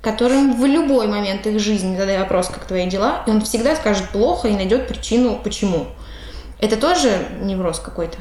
[0.00, 4.08] которым в любой момент их жизни задай вопрос, как твои дела, и он всегда скажет
[4.10, 5.86] плохо и найдет причину, почему.
[6.58, 8.18] Это тоже невроз какой-то?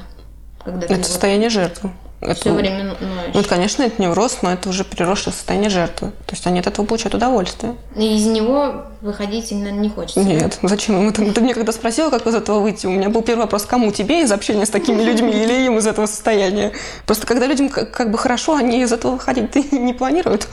[0.64, 1.92] Когда это состояние жертвы.
[2.22, 3.34] Это, все время ноешь.
[3.34, 6.10] Ну, конечно, это невроз, но это уже переросшее состояние жертвы.
[6.26, 7.76] То есть они от этого получают удовольствие.
[7.96, 10.22] И из него выходить именно не хочется.
[10.22, 10.68] Нет, да?
[10.68, 11.32] зачем им это?
[11.32, 14.22] Ты мне когда спросила, как из этого выйти, у меня был первый вопрос, кому тебе
[14.24, 16.72] из общения с такими людьми или им из этого состояния?
[17.06, 20.48] Просто когда людям как бы хорошо, они из этого выходить не планируют.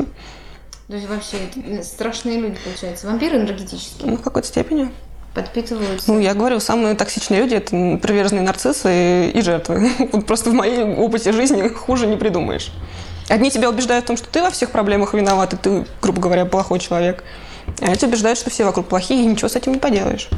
[0.88, 1.36] То есть вообще
[1.82, 3.06] страшные люди, получаются.
[3.06, 4.10] Вампиры энергетические.
[4.10, 4.90] Ну, в какой-то степени
[5.34, 6.12] подпитываются?
[6.12, 9.90] Ну, я говорю, самые токсичные люди– это приверженные нарциссы и, и жертвы.
[10.12, 12.70] Вот просто в моей опыте жизни хуже не придумаешь.
[13.28, 16.44] Одни тебя убеждают в том, что ты во всех проблемах виноват, и ты, грубо говоря,
[16.44, 17.24] плохой человек.
[17.80, 20.28] А эти убеждают, что все вокруг плохие, и ничего с этим не поделаешь.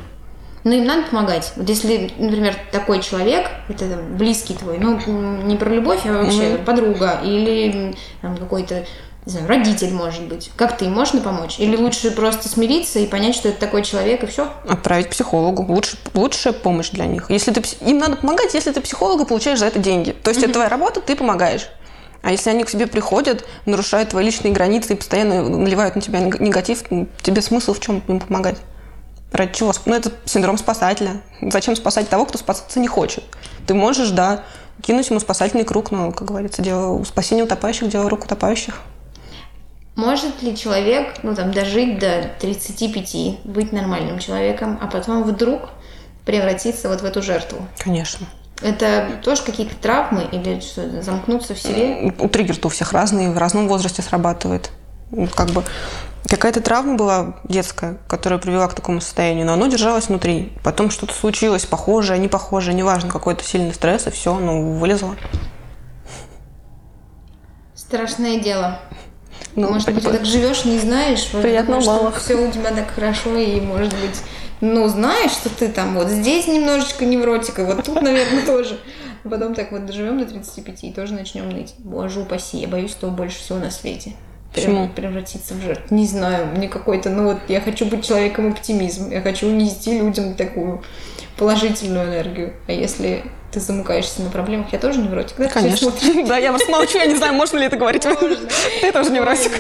[0.65, 1.53] Ну, им надо помогать.
[1.57, 3.85] Вот если, например, такой человек, это
[4.17, 4.99] близкий твой, ну,
[5.43, 6.65] не про любовь, а вообще mm-hmm.
[6.65, 8.87] подруга или там, какой-то
[9.27, 10.51] не знаю, родитель, может быть.
[10.55, 11.59] Как ты, можно помочь?
[11.59, 14.53] Или лучше просто смириться и понять, что это такой человек, и все?
[14.69, 15.65] Отправить психологу.
[15.73, 17.31] Лучше, лучшая помощь для них.
[17.31, 20.11] Если ты, им надо помогать, если ты психолога получаешь за это деньги.
[20.11, 20.45] То есть mm-hmm.
[20.45, 21.71] это твоя работа, ты помогаешь.
[22.21, 26.21] А если они к тебе приходят, нарушают твои личные границы и постоянно наливают на тебя
[26.21, 26.83] негатив,
[27.23, 28.57] тебе смысл в чем им помогать?
[29.33, 29.73] Ради чего?
[29.87, 31.23] Ну, это синдром спасателя.
[31.41, 33.25] Зачем спасать того, кто спасаться не хочет?
[33.67, 34.45] Ты можешь, да,
[34.83, 38.81] кинуть ему спасательный круг, но, как говорится, дело спасения утопающих, дело рук утопающих.
[39.97, 45.71] Может ли человек, ну там, дожить до 35, быть нормальным человеком, а потом вдруг
[46.25, 47.59] превратиться вот в эту жертву?
[47.79, 48.27] Конечно.
[48.61, 52.13] Это тоже какие-то травмы или что, замкнуться в себе?
[52.19, 54.71] У триггер у всех разные, в разном возрасте срабатывает.
[55.37, 55.63] Как бы
[56.29, 60.53] какая-то травма была детская, которая привела к такому состоянию, но оно держалось внутри.
[60.65, 65.15] Потом что-то случилось, похожее, не похожее, неважно, какой-то сильный стресс, и все, оно вылезло.
[67.75, 68.81] Страшное дело.
[69.57, 73.37] Ну, может быть, ты так живешь, не знаешь, Приятно что все у тебя так хорошо,
[73.37, 74.21] и, может быть,
[74.61, 78.79] ну, знаешь, что ты там вот здесь немножечко невротика, вот тут, наверное, тоже.
[79.25, 81.75] А потом так вот доживем до 35 и тоже начнем ныть.
[81.79, 84.13] Боже упаси, я боюсь того больше всего на свете.
[84.55, 84.89] Почему?
[84.89, 85.95] Превратиться в жертву.
[85.95, 90.35] Не знаю, мне какой-то, ну вот я хочу быть человеком оптимизм, я хочу нести людям
[90.35, 90.83] такую
[91.37, 92.55] положительную энергию.
[92.69, 95.49] А если ты замыкаешься на проблемах, я тоже невротик, да?
[95.49, 95.93] Конечно.
[96.27, 98.03] Да, я вас молчу, я не знаю, можно ли это говорить.
[98.81, 99.53] Ты тоже невротик.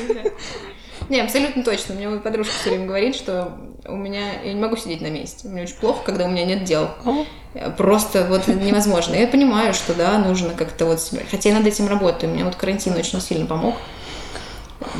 [1.08, 1.94] Не, абсолютно точно.
[1.94, 3.52] У меня моя подружка все время говорит, что
[3.86, 4.42] у меня...
[4.42, 5.46] Я не могу сидеть на месте.
[5.48, 6.90] Мне очень плохо, когда у меня нет дел.
[7.76, 9.14] Просто вот невозможно.
[9.14, 11.00] Я понимаю, что, да, нужно как-то вот...
[11.30, 12.32] Хотя я над этим работаю.
[12.32, 13.74] Мне вот карантин очень сильно помог.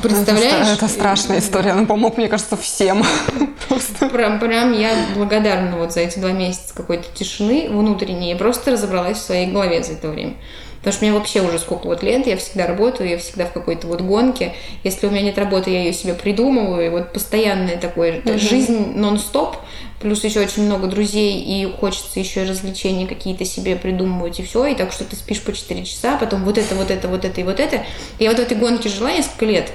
[0.03, 0.67] Представляешь?
[0.67, 1.75] Это, это страшная история.
[1.75, 3.03] Он помог, мне кажется, всем.
[3.69, 4.09] Просто.
[4.09, 8.31] Прям, прям я благодарна вот за эти два месяца какой-то тишины внутренней.
[8.31, 10.35] Я просто разобралась в своей голове за это время.
[10.79, 13.87] Потому что мне вообще уже сколько вот лет, я всегда работаю, я всегда в какой-то
[13.87, 14.53] вот гонке.
[14.83, 16.87] Если у меня нет работы, я ее себе придумываю.
[16.87, 18.39] И вот постоянная такое, mm-hmm.
[18.39, 19.57] жизнь нон-стоп,
[20.05, 24.67] плюс еще очень много друзей, и хочется еще развлечения какие-то себе придумывать, и все.
[24.67, 27.41] И так что ты спишь по 4 часа, потом вот это, вот это, вот это
[27.41, 27.87] и вот это.
[28.19, 29.73] Я вот в этой гонке жила несколько лет.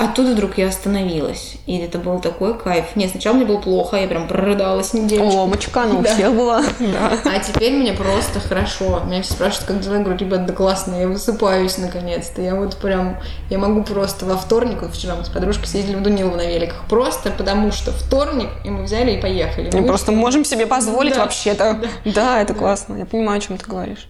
[0.00, 1.56] А тут вдруг я остановилась.
[1.66, 2.96] И это был такой кайф.
[2.96, 5.24] Нет, сначала мне было плохо, я прям прорыдалась неделю.
[5.24, 6.14] Ломочка, ну у да.
[6.14, 6.62] всех была.
[6.78, 7.18] Да.
[7.26, 9.02] А теперь мне просто хорошо.
[9.04, 9.96] Меня все спрашивают, как дела.
[9.96, 12.40] Я говорю, ребят, да классно, я высыпаюсь наконец-то.
[12.40, 13.18] Я вот прям,
[13.50, 16.82] я могу просто во вторник, вот вчера мы с подружкой съездили в Дунилово на великах,
[16.88, 19.70] просто потому что вторник, и мы взяли и поехали.
[19.70, 21.20] Мы просто можем себе позволить да.
[21.20, 21.78] вообще-то.
[22.06, 22.12] Да.
[22.12, 22.58] да, это да.
[22.58, 22.96] классно.
[22.96, 24.08] Я понимаю, о чем ты говоришь.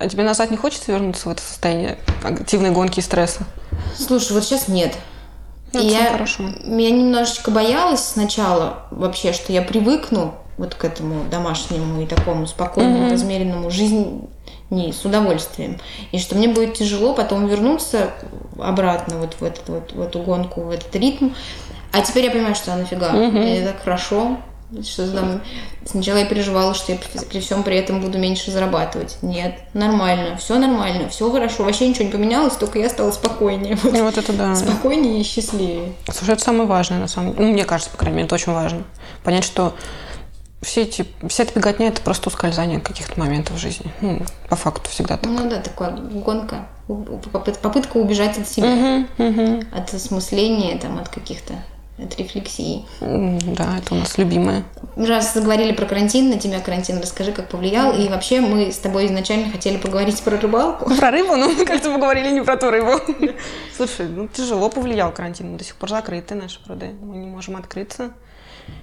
[0.00, 3.44] А тебе назад не хочется вернуться в это состояние активной гонки и стресса?
[3.96, 4.94] Слушай, вот сейчас нет.
[5.72, 6.44] Это я, хорошо.
[6.64, 13.06] я немножечко боялась сначала вообще, что я привыкну вот к этому домашнему и такому спокойному,
[13.06, 13.10] mm-hmm.
[13.10, 14.28] размеренному жизни
[14.70, 15.78] с удовольствием.
[16.12, 18.10] И что мне будет тяжело потом вернуться
[18.58, 21.30] обратно вот в, этот, вот, в эту гонку, в этот ритм.
[21.92, 23.10] А теперь я понимаю, что нафига.
[23.10, 23.30] Mm-hmm.
[23.30, 24.36] Мне так хорошо.
[24.84, 25.42] Что там,
[25.84, 29.18] сначала я переживала, что я при всем при этом буду меньше зарабатывать.
[29.20, 33.76] Нет, нормально, все нормально, все хорошо, вообще ничего не поменялось, только я стала спокойнее.
[33.82, 34.54] Вот, вот это да.
[34.54, 35.92] Спокойнее и счастливее.
[36.12, 37.46] Слушай, это самое важное, на самом деле.
[37.46, 38.84] Ну, мне кажется, по крайней мере, это очень важно.
[39.24, 39.74] Понять, что
[40.62, 43.92] все эти, вся эта беготня– это просто ускользание каких-то моментов в жизни.
[44.00, 45.30] Ну, по факту всегда так.
[45.30, 49.64] Ну да, такая гонка, попытка убежать от себя, угу, угу.
[49.72, 51.54] от осмысления, там, от каких-то
[52.04, 52.84] от рефлексии.
[53.00, 54.64] Да, это у нас любимое.
[54.96, 57.92] Раз заговорили про карантин, на тебя карантин, расскажи, как повлиял.
[57.92, 60.94] И вообще мы с тобой изначально хотели поговорить про рыбалку.
[60.96, 61.36] Про рыбу?
[61.36, 63.00] Ну, мы как-то поговорили не про ту рыбу.
[63.76, 65.52] Слушай, ну тяжело повлиял карантин.
[65.52, 66.90] Мы до сих пор закрыты наши пруды.
[67.00, 68.10] Мы не можем открыться.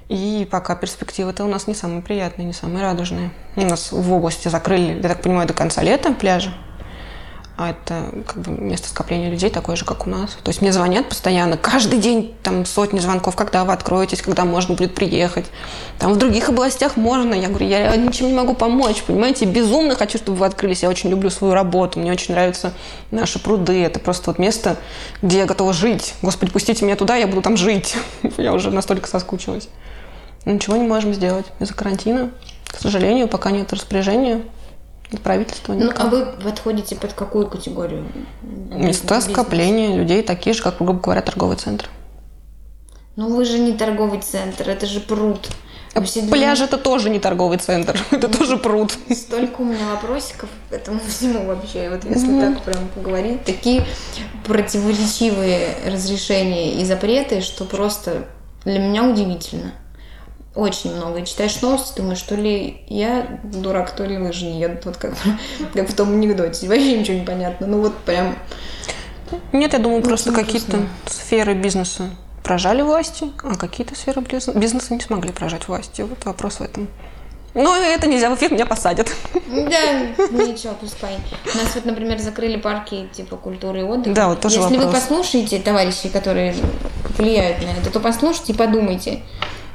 [0.09, 3.31] И пока перспективы-то у нас не самые приятные, не самые радужные.
[3.55, 6.51] У нас в области закрыли, я так понимаю, до конца лета пляжи
[7.57, 10.37] а это как бы место скопления людей такое же, как у нас.
[10.43, 14.75] То есть мне звонят постоянно, каждый день там сотни звонков, когда вы откроетесь, когда можно
[14.75, 15.47] будет приехать.
[15.97, 17.33] Там в других областях можно.
[17.33, 20.83] Я говорю, я ничем не могу помочь, понимаете, безумно хочу, чтобы вы открылись.
[20.83, 22.73] Я очень люблю свою работу, мне очень нравятся
[23.09, 23.83] наши пруды.
[23.83, 24.77] Это просто вот место,
[25.23, 26.13] где я готова жить.
[26.21, 27.95] Господи, пустите меня туда, я буду там жить.
[28.37, 29.67] я уже настолько соскучилась.
[30.45, 32.29] Ничего не можем сделать из-за карантина.
[32.67, 34.43] К сожалению, пока нет распоряжения,
[35.23, 38.05] правительства Ну, а вы подходите под какую категорию?
[38.41, 41.89] Места скопления людей такие же, как, грубо говоря, торговый центр.
[43.15, 45.49] Ну, вы же не торговый центр, это же пруд.
[45.95, 48.95] А пляж это тоже не торговый центр, это тоже пруд.
[49.09, 51.89] Столько у меня вопросиков к этому всему вообще.
[51.89, 52.53] Вот если mm-hmm.
[52.55, 53.83] так прям поговорить, такие
[54.45, 58.25] противоречивые разрешения и запреты, что просто
[58.65, 59.71] для меня удивительно
[60.57, 61.19] очень много.
[61.19, 64.85] И читаешь новости, думаешь, что ли я дурак, то ли лыжи не едут.
[64.85, 65.13] Вот как,
[65.73, 66.67] как в том анекдоте.
[66.67, 67.67] Вообще ничего не понятно.
[67.67, 68.35] Ну вот прям...
[69.51, 72.09] Нет, я думаю, просто какие-то сферы бизнеса
[72.43, 76.01] прожали власти, а какие-то сферы бизнеса не смогли прожать власти.
[76.01, 76.87] Вот вопрос в этом.
[77.53, 79.11] Но это нельзя, в эфир меня посадят.
[79.47, 81.15] Да, ничего, пускай.
[81.53, 84.15] У нас вот, например, закрыли парки типа культуры и отдыха.
[84.15, 84.85] Да, вот тоже Если вопрос.
[84.85, 86.53] вы послушаете, товарищи, которые
[87.17, 89.23] влияют на это, то послушайте и подумайте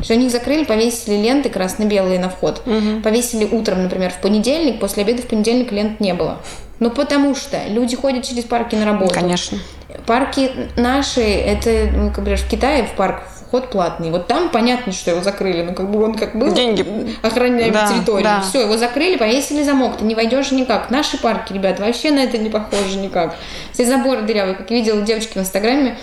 [0.02, 2.62] что они закрыли, повесили ленты красно-белые на вход.
[2.66, 3.02] Угу.
[3.02, 6.40] Повесили утром, например, в понедельник, после обеда в понедельник лент не было.
[6.80, 9.14] Ну, потому что люди ходят через парки на работу.
[9.14, 9.58] Конечно.
[10.06, 14.10] Парки наши, это, ну, как бы в Китае в парк вход платный.
[14.10, 15.62] Вот там понятно, что его закрыли.
[15.62, 16.84] Ну, как бы он как был Деньги.
[17.20, 18.24] охраняем да, территорию.
[18.24, 18.40] Да.
[18.40, 19.98] Все, его закрыли, повесили замок.
[19.98, 20.90] Ты не войдешь никак.
[20.90, 23.36] Наши парки, ребят, вообще на это не похожи никак.
[23.72, 24.56] Все заборы дырявые.
[24.56, 25.98] Как я видела девочки в Инстаграме,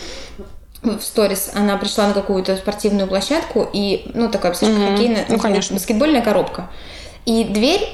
[0.82, 4.92] в сторис она пришла на какую-то спортивную площадку и, ну, такая слишком mm-hmm.
[4.92, 5.76] хоккейная, ну, конечно.
[5.76, 6.70] баскетбольная коробка.
[7.26, 7.88] И дверь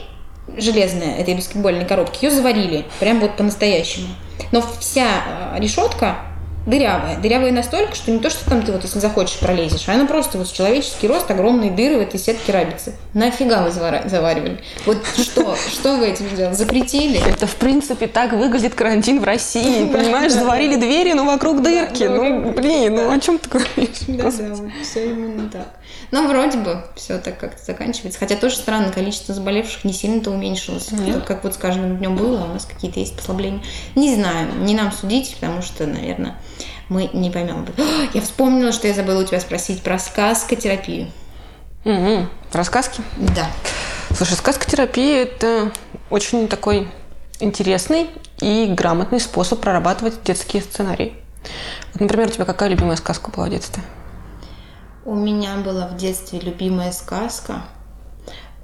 [0.57, 4.09] железная этой баскетбольной коробки, ее заварили, прям вот по-настоящему.
[4.51, 5.07] Но вся
[5.53, 6.17] а, решетка
[6.65, 7.17] дырявая.
[7.19, 10.37] Дырявая настолько, что не то, что там ты вот, если захочешь, пролезешь, а она просто
[10.37, 12.93] вот человеческий рост, огромные дыры в этой сетке рабицы.
[13.13, 14.61] Нафига вы заваривали?
[14.85, 15.55] Вот что?
[15.55, 16.53] Что вы этим сделали?
[16.53, 17.19] Запретили?
[17.27, 19.85] Это, в принципе, так выглядит карантин в России.
[19.85, 22.03] Понимаешь, заварили двери, но вокруг дырки.
[22.03, 23.99] Ну, блин, ну о чем ты говоришь?
[24.07, 25.67] Да, да, все именно так.
[26.11, 28.19] Но вроде бы все так как-то заканчивается.
[28.19, 30.91] Хотя тоже странно, количество заболевших не сильно-то уменьшилось.
[30.91, 31.23] Нет.
[31.25, 33.61] Как вот с каждым днем было, у нас какие-то есть послабления.
[33.95, 36.35] Не знаю, не нам судить, потому что, наверное,
[36.89, 37.65] мы не поймем.
[38.13, 41.11] Я вспомнила, что я забыла у тебя спросить про сказкотерапию.
[41.83, 42.27] Угу.
[42.51, 43.01] Про сказки?
[43.17, 43.47] Да.
[44.15, 45.71] Слушай, сказкотерапия– это
[46.09, 46.87] очень такой
[47.39, 51.13] интересный и грамотный способ прорабатывать детские сценарии.
[51.93, 53.83] Вот, например, у тебя какая любимая сказка была в детстве?
[55.03, 57.63] У меня была в детстве любимая сказка–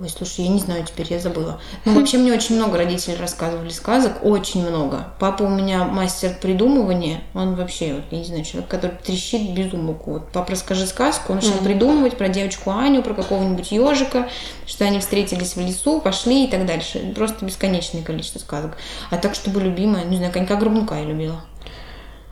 [0.02, 1.62] Ой, слушай, я не знаю теперь, я забыла.
[1.86, 5.10] Ну, вообще, мне очень много родителей рассказывали сказок, очень много.
[5.20, 9.72] Папа у меня мастер придумывания, он вообще, вот, я не знаю, человек, который трещит без
[9.74, 10.14] умолку.
[10.14, 11.64] Вот, папа, расскажи сказку, он начал mm-hmm.
[11.64, 14.28] придумывать про девочку Аню, про какого-нибудь ежика,
[14.66, 17.14] что они встретились в лесу, пошли и так дальше.
[17.14, 18.78] Просто бесконечное количество сказок.
[19.12, 21.42] А так, чтобы любимая, не знаю, конька Горбунка я любила.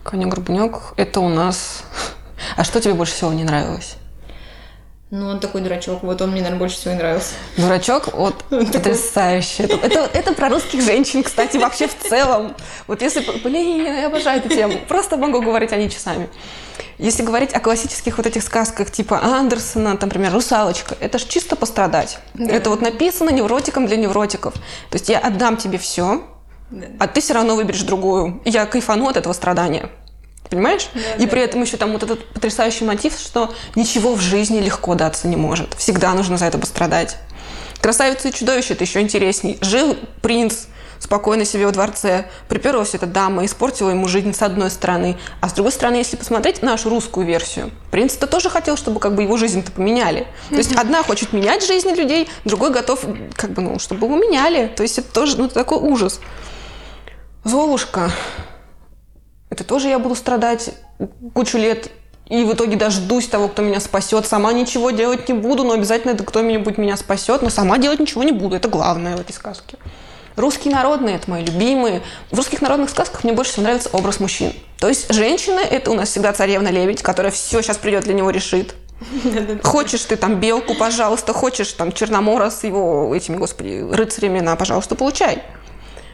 [0.02, 1.84] Коня Горбунек, это у нас...
[2.56, 3.94] А что тебе больше всего не нравилось?
[5.10, 7.34] Ну, он такой дурачок, вот он мне, наверное, больше всего и нравился.
[7.56, 9.64] Дурачок, вот, потрясающе.
[9.64, 12.54] Это, это, это про русских женщин, кстати, вообще в целом.
[12.86, 16.28] Вот если, блин, я обожаю эту тему, просто могу говорить о ней часами.
[16.98, 21.56] Если говорить о классических вот этих сказках типа Андерсона, там, например, «Русалочка», это же чисто
[21.56, 22.18] пострадать.
[22.34, 22.52] Да.
[22.52, 24.54] Это вот написано невротиком для невротиков.
[24.54, 26.22] То есть я отдам тебе все,
[26.70, 26.86] да.
[27.00, 28.40] а ты все равно выберешь другую.
[28.44, 29.90] Я кайфану от этого страдания.
[30.50, 30.88] Понимаешь?
[30.92, 31.28] Да, и да.
[31.28, 35.36] при этом еще там вот этот потрясающий мотив, что ничего в жизни легко даться не
[35.36, 35.74] может.
[35.74, 37.16] Всегда нужно за это пострадать.
[37.80, 39.58] Красавица и чудовище это еще интересней.
[39.62, 40.66] Жил принц
[41.00, 45.16] спокойно себе во дворце, приперлась эта дама, испортила ему жизнь с одной стороны.
[45.40, 49.22] А с другой стороны, если посмотреть нашу русскую версию, принц-то тоже хотел, чтобы как бы
[49.22, 50.26] его жизнь-то поменяли.
[50.50, 54.70] То есть одна хочет менять жизни людей, другой готов, как бы, ну, чтобы его меняли.
[54.76, 56.20] То есть это тоже, ну, такой ужас.
[57.44, 58.12] Золушка
[59.50, 60.70] это тоже я буду страдать
[61.34, 61.90] кучу лет
[62.28, 64.24] и в итоге дождусь того, кто меня спасет.
[64.24, 67.42] Сама ничего делать не буду, но обязательно это кто-нибудь меня спасет.
[67.42, 68.54] Но сама делать ничего не буду.
[68.54, 69.76] Это главное в этой сказке.
[70.36, 72.02] Русские народные– это мои любимые.
[72.30, 74.52] В русских народных сказках мне больше всего нравится образ мужчин.
[74.78, 78.76] То есть женщина– это у нас всегда царевна-лебедь, которая все сейчас придет для него решит.
[79.64, 84.94] Хочешь ты там белку, пожалуйста, хочешь там Черномора с его этими, господи, рыцарями, на, пожалуйста,
[84.94, 85.42] получай.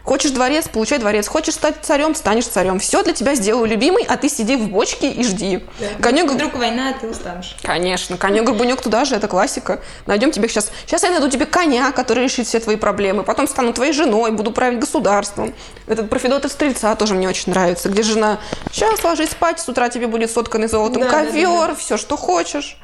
[0.07, 1.27] Хочешь дворец, получай дворец.
[1.27, 2.79] Хочешь стать царем, станешь царем.
[2.79, 5.65] Все для тебя сделаю, любимый, а ты сиди в бочке и жди.
[5.81, 5.87] Да.
[6.01, 6.31] Конек...
[6.31, 7.57] Вдруг война, а ты устанешь.
[7.61, 8.17] Конечно.
[8.17, 9.81] Конек-горбунек туда же, это классика.
[10.07, 10.71] Найдем тебе сейчас...
[10.87, 13.25] Сейчас я найду тебе коня, который решит все твои проблемы.
[13.25, 15.53] Потом стану твоей женой, буду править государством.
[15.89, 18.39] Этот про Федота Стрельца тоже мне очень нравится, где жена...
[18.71, 21.75] Сейчас ложись спать, с утра тебе будет сотканный золотом да, ковер, да, да, да.
[21.75, 22.79] все, что хочешь.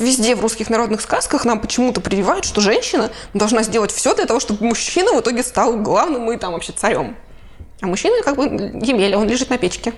[0.00, 4.40] Везде в русских народных сказках нам почему-то прививают, что женщина должна сделать все для того,
[4.40, 7.16] чтобы мужчина в итоге стал главным и там вообще царем.
[7.80, 9.92] А мужчина как бы Емеля, он лежит на печке.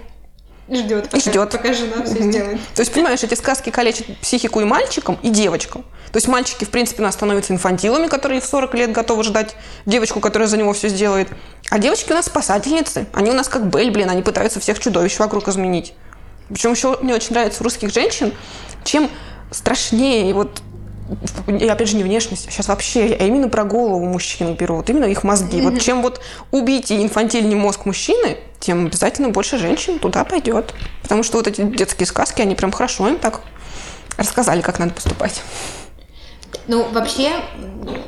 [0.70, 1.50] Ждет, пока, ждет.
[1.50, 2.60] пока жена все сделает.
[2.74, 5.82] То есть, понимаешь, эти сказки калечат психику и мальчикам, и девочкам.
[6.12, 9.56] То есть мальчики, в принципе, у нас становятся инфантилами, которые в 40 лет готовы ждать
[9.86, 11.28] девочку, которая за него все сделает.
[11.70, 13.06] А девочки у нас спасательницы.
[13.14, 15.94] Они у нас как Бель, блин, они пытаются всех чудовищ вокруг изменить.
[16.50, 18.34] Причем еще мне очень нравится у русских женщин,
[18.84, 19.10] чем
[19.50, 20.30] страшнее.
[20.30, 20.62] И вот
[21.46, 24.90] и опять же не внешность, а сейчас вообще, я именно про голову мужчин беру, вот
[24.90, 25.60] именно их мозги.
[25.62, 26.20] Вот чем вот
[26.50, 30.74] убить инфантильный мозг мужчины, тем обязательно больше женщин туда пойдет.
[31.02, 33.40] Потому что вот эти детские сказки, они прям хорошо им так
[34.18, 35.40] рассказали, как надо поступать.
[36.66, 37.32] Ну, вообще,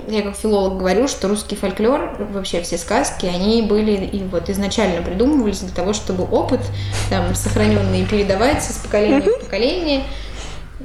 [0.08, 5.00] я как филолог говорю, что русский фольклор, вообще все сказки, они были и вот изначально
[5.00, 6.60] придумывались для того, чтобы опыт
[7.08, 10.04] там сохраненный передавать из поколения в поколение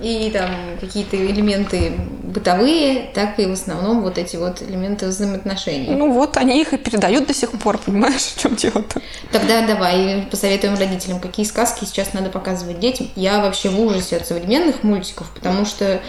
[0.02, 1.94] и там какие-то элементы
[2.24, 5.96] бытовые, так и в основном вот эти вот элементы взаимоотношений.
[5.96, 9.02] Ну вот они их и передают до сих пор, понимаешь, в чем дело-то?
[9.32, 13.10] Тогда давай посоветуем родителям, какие сказки сейчас надо показывать детям.
[13.16, 16.02] Я вообще в ужасе от современных мультиков, потому что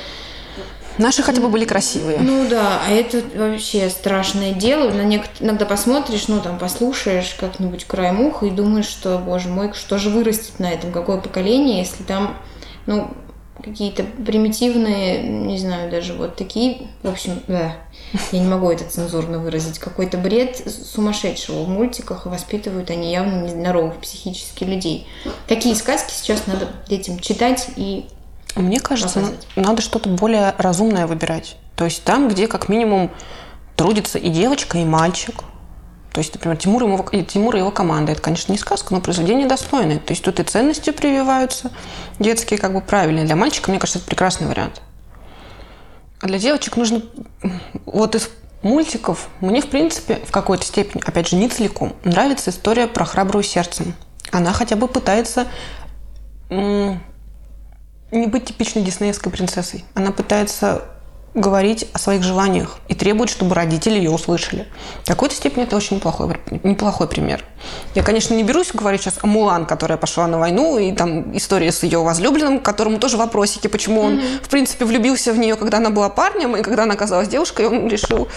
[0.99, 2.19] Наши хотя бы были красивые.
[2.19, 4.91] Ну да, а это вообще страшное дело.
[4.91, 5.25] На нек...
[5.41, 10.09] Иногда посмотришь, ну там послушаешь как-нибудь краем уха и думаешь, что, боже мой, что же
[10.09, 12.39] вырастет на этом, какое поколение, если там,
[12.87, 13.11] ну,
[13.67, 17.75] какие-то примитивные, не знаю, даже вот такие, в общем, да,
[18.31, 23.43] я не могу это цензурно выразить, какой-то бред сумасшедшего в мультиках, и воспитывают они явно
[23.43, 25.09] нездоровых психически людей.
[25.49, 28.07] Какие сказки сейчас надо детям читать и
[28.55, 29.49] Мне кажется, показывать?
[29.57, 31.57] надо что-то более разумное выбирать.
[31.75, 33.11] То есть там, где как минимум
[33.75, 35.43] трудится и девочка, и мальчик–
[36.17, 38.13] то есть, например, Тимур и, его, Тимур и его команда.
[38.13, 39.99] Это, конечно, не сказка, но произведение достойное.
[39.99, 41.71] То есть тут и ценности прививаются
[42.19, 43.27] детские, как бы правильные.
[43.27, 44.81] Для мальчика, мне кажется, это прекрасный вариант.
[46.23, 47.03] А для девочек нужно...
[47.85, 48.31] Вот из
[48.63, 53.43] мультиков мне, в принципе, в какой-то степени, опять же, не целиком, нравится история про храбрую
[53.43, 53.93] сердцем.
[54.33, 55.47] Она хотя бы пытается
[56.49, 56.99] не
[58.11, 59.85] быть типичной диснеевской принцессой.
[59.93, 60.85] Она пытается
[61.37, 64.67] говорить о своих желаниях и требует, чтобы родители ее услышали.
[65.05, 67.45] В какой-то степени это очень неплохой, неплохой пример.
[67.95, 71.73] Я, конечно, не берусь говорить сейчас о Мулан, которая пошла на войну, и там история
[71.73, 74.45] с ее возлюбленным, которому тоже вопросики, почему он, mm-hmm.
[74.45, 77.87] в принципе, влюбился в нее, когда она была парнем, и когда она оказалась девушкой, он
[77.87, 78.29] решил,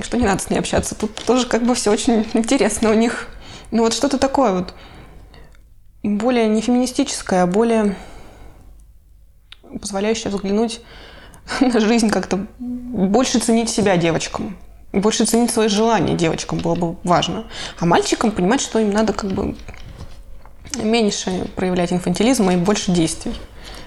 [0.00, 0.96] что не надо с ней общаться.
[0.96, 3.28] Тут тоже как бы все очень интересно у них.
[3.70, 4.74] Ну вот что-то такое вот
[6.02, 7.94] более не феминистическое, а более
[9.80, 10.80] позволяющее взглянуть
[11.74, 14.56] жизнь как-то больше ценить себя девочкам.
[14.92, 17.44] Больше ценить свои желания девочкам было бы важно.
[17.78, 19.54] А мальчикам понимать, что им надо как бы
[20.82, 23.34] меньше проявлять инфантилизма и больше действий.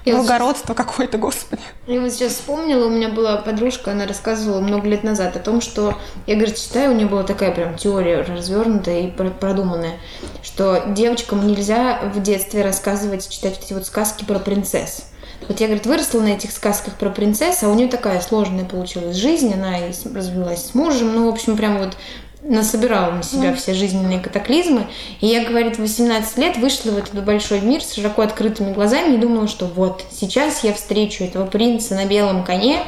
[0.05, 1.61] Я Благородство вот какое-то, господи.
[1.87, 5.61] Я вот сейчас вспомнила, у меня была подружка, она рассказывала много лет назад о том,
[5.61, 5.97] что,
[6.27, 9.93] я, говорит, читаю, у нее была такая прям теория развернутая и продуманная,
[10.41, 15.05] что девочкам нельзя в детстве рассказывать, читать эти вот сказки про принцесс.
[15.47, 19.15] Вот я, говорит, выросла на этих сказках про принцесс, а у нее такая сложная получилась
[19.15, 21.97] жизнь, она и развелась с мужем, ну, в общем, прям вот
[22.43, 23.55] насобирала на себя mm.
[23.55, 24.87] все жизненные катаклизмы.
[25.21, 29.15] И я, говорит, в 18 лет вышла в этот большой мир с широко открытыми глазами
[29.15, 32.79] и думала, что вот, сейчас я встречу этого принца на белом коне,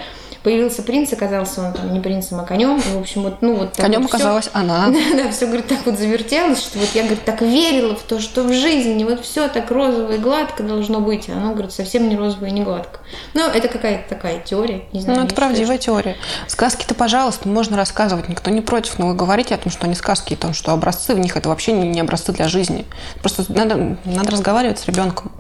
[0.46, 2.78] Появился принц, оказался он там не принцем, а конем.
[2.78, 4.56] И, в общем, вот, ну вот так Конем вот оказалась все.
[4.56, 4.94] она.
[5.18, 8.44] Да, все, говорит, так вот завертелось, что вот я, говорит, так верила в то, что
[8.44, 12.16] в жизни вот все так розово и гладко должно быть, а оно, говорит, совсем не
[12.16, 13.00] розово и не гладко.
[13.34, 15.22] Ну, это какая-то такая теория, не знаю.
[15.22, 16.16] Ну, это правдивая теория.
[16.46, 20.36] Сказки-то, пожалуйста, можно рассказывать, никто не против, но вы говорите о том, что они сказки,
[20.36, 22.86] о том, что образцы в них это вообще не, не образцы для жизни.
[23.22, 25.32] Просто надо, надо разговаривать с ребенком.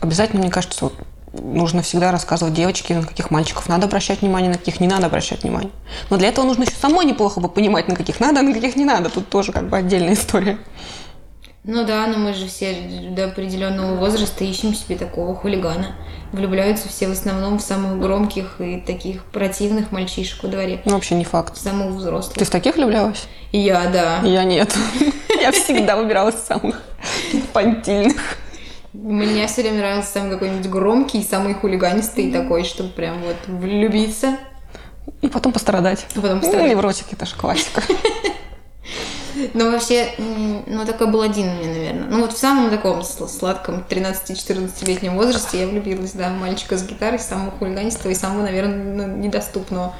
[0.00, 0.94] Обязательно, мне кажется, вот
[1.40, 5.42] нужно всегда рассказывать девочке, на каких мальчиков надо обращать внимание, на каких не надо обращать
[5.42, 5.70] внимание.
[6.10, 8.76] Но для этого нужно еще самой неплохо бы понимать, на каких надо, а на каких
[8.76, 9.10] не надо.
[9.10, 10.58] Тут тоже как бы отдельная история.
[11.64, 12.74] Ну да, но мы же все
[13.10, 15.88] до определенного возраста ищем себе такого хулигана.
[16.32, 20.80] Влюбляются все в основном в самых громких и таких противных мальчишек во дворе.
[20.86, 21.56] Ну, вообще не факт.
[21.56, 22.38] В самых взрослых.
[22.38, 23.26] Ты в таких влюблялась?
[23.52, 24.20] Я, да.
[24.24, 24.74] Я нет.
[25.40, 26.80] Я всегда выбиралась самых
[27.32, 28.38] инфантильных.
[28.92, 34.36] Мне все время нравился самый какой-нибудь громкий, самый хулиганистый такой, чтобы прям вот влюбиться.
[35.22, 36.06] И потом пострадать.
[36.14, 36.70] И потом Ну, пострадать.
[36.70, 37.82] невротики, это же классика.
[39.54, 40.08] Ну, вообще,
[40.66, 42.08] ну, такой был один у меня, наверное.
[42.10, 46.82] Ну, вот в самом таком сл- сладком 13-14-летнем возрасте я влюбилась, да, в мальчика с
[46.84, 49.94] гитарой, самого хулиганистого и самого, наверное, ну, недоступного.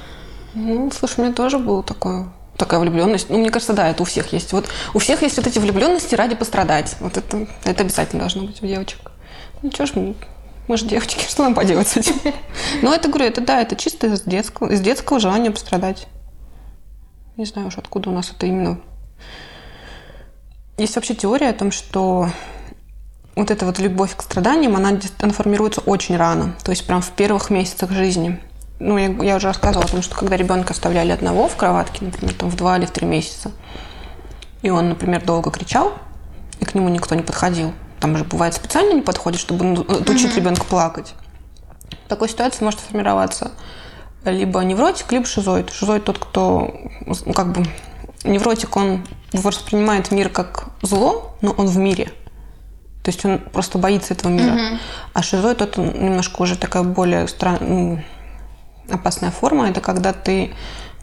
[0.55, 2.25] Ну, слушай, у меня тоже был такой
[2.59, 3.31] такая влюбленность.
[3.31, 4.53] Ну, мне кажется, да, это у всех есть.
[4.53, 6.97] Вот у всех есть вот эти влюбленности ради пострадать.
[7.01, 9.13] Вот это, это обязательно должно быть у девочек.
[9.63, 10.15] Ну, что ж, мы,
[10.67, 12.15] мы же девочки, что нам поделать с этим?
[12.83, 16.07] Ну, это, говорю, это да, это чисто из детского, из детского желания пострадать.
[17.37, 18.81] Не знаю уж, откуда у нас это именно.
[20.77, 22.29] Есть вообще теория о том, что
[23.37, 26.57] вот эта вот любовь к страданиям, она, она формируется очень рано.
[26.65, 28.41] То есть прям в первых месяцах жизни.
[28.81, 32.35] Ну, я, я уже рассказывала о том, что когда ребенка оставляли одного в кроватке, например,
[32.35, 33.51] там в два или в три месяца,
[34.63, 35.95] и он, например, долго кричал,
[36.61, 37.73] и к нему никто не подходил.
[38.01, 41.15] Там же бывает специально не подходит, чтобы ну, отучить ребенка плакать.
[42.05, 43.51] В такой ситуации может формироваться
[44.25, 45.71] либо невротик, либо шизоид.
[45.71, 46.73] Шизоид тот, кто
[47.07, 47.65] ну, как бы
[48.25, 52.13] невротик, он воспринимает мир как зло, но он в мире.
[53.03, 54.79] То есть он просто боится этого мира.
[55.15, 58.05] А шизоид это немножко уже такая более стра- м,
[58.91, 59.69] опасная форма.
[59.69, 60.53] Это когда ты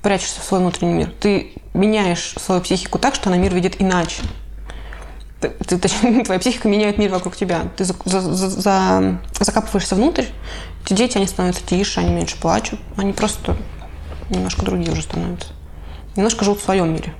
[0.02, 1.14] прячешься в свой внутренний мир.
[1.20, 4.22] Ты меняешь свою психику так, что она мир видит иначе.
[5.42, 7.64] Ты- ты- точнее, твоя психика меняет мир вокруг тебя.
[7.76, 10.26] Ты за- за- за- за- закапываешься внутрь.
[10.86, 12.80] Эти дети, они становятся тише, они меньше плачут.
[12.98, 13.58] Они просто
[14.30, 15.50] немножко другие уже становятся.
[16.16, 17.14] Немножко живут в своем мире.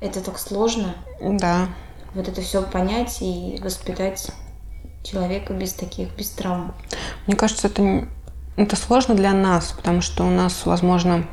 [0.00, 1.68] Это так сложно, Да.
[2.14, 4.30] вот это все понять и воспитать
[5.04, 6.74] человека без таких, без травм.
[7.26, 8.08] Мне кажется, это,
[8.62, 11.26] это сложно для нас, потому что у нас, возможно,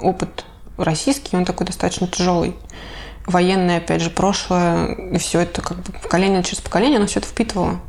[0.00, 0.44] опыт
[0.76, 2.54] российский, он такой достаточно тяжелый.
[3.26, 7.28] Военное, опять же, прошлое, и все это как бы поколение через поколение, оно все это
[7.28, 7.80] впитывало.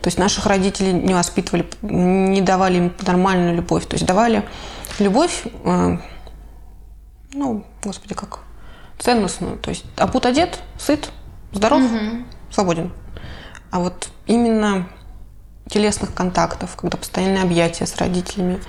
[0.00, 3.86] То есть наших родителей не воспитывали, не давали им нормальную любовь.
[3.86, 4.44] То есть давали
[4.98, 5.98] любовь, э,
[7.32, 8.40] ну, господи, как
[8.98, 9.58] ценностную.
[9.58, 11.10] То есть опут одет, сыт,
[11.52, 11.82] здоров,
[12.50, 12.92] свободен.
[13.70, 14.88] А вот именно
[15.70, 18.60] телесных контактов, когда постоянные объятия с родителями,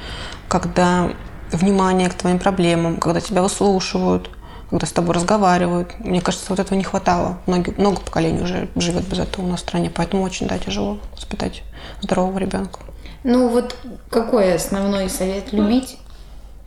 [0.48, 1.12] когда
[1.52, 4.30] внимание к твоим проблемам, когда тебя выслушивают,
[4.70, 6.00] когда с тобой разговаривают.
[6.00, 7.40] Мне кажется, вот этого не хватало.
[7.48, 11.00] Многие, много поколений уже живет без этого у нас в стране, поэтому очень, да, тяжело
[11.16, 11.64] воспитать
[12.02, 12.82] здорового ребенка.
[13.24, 13.76] Ну вот
[14.10, 15.52] какой основной совет?
[15.54, 15.98] Любить?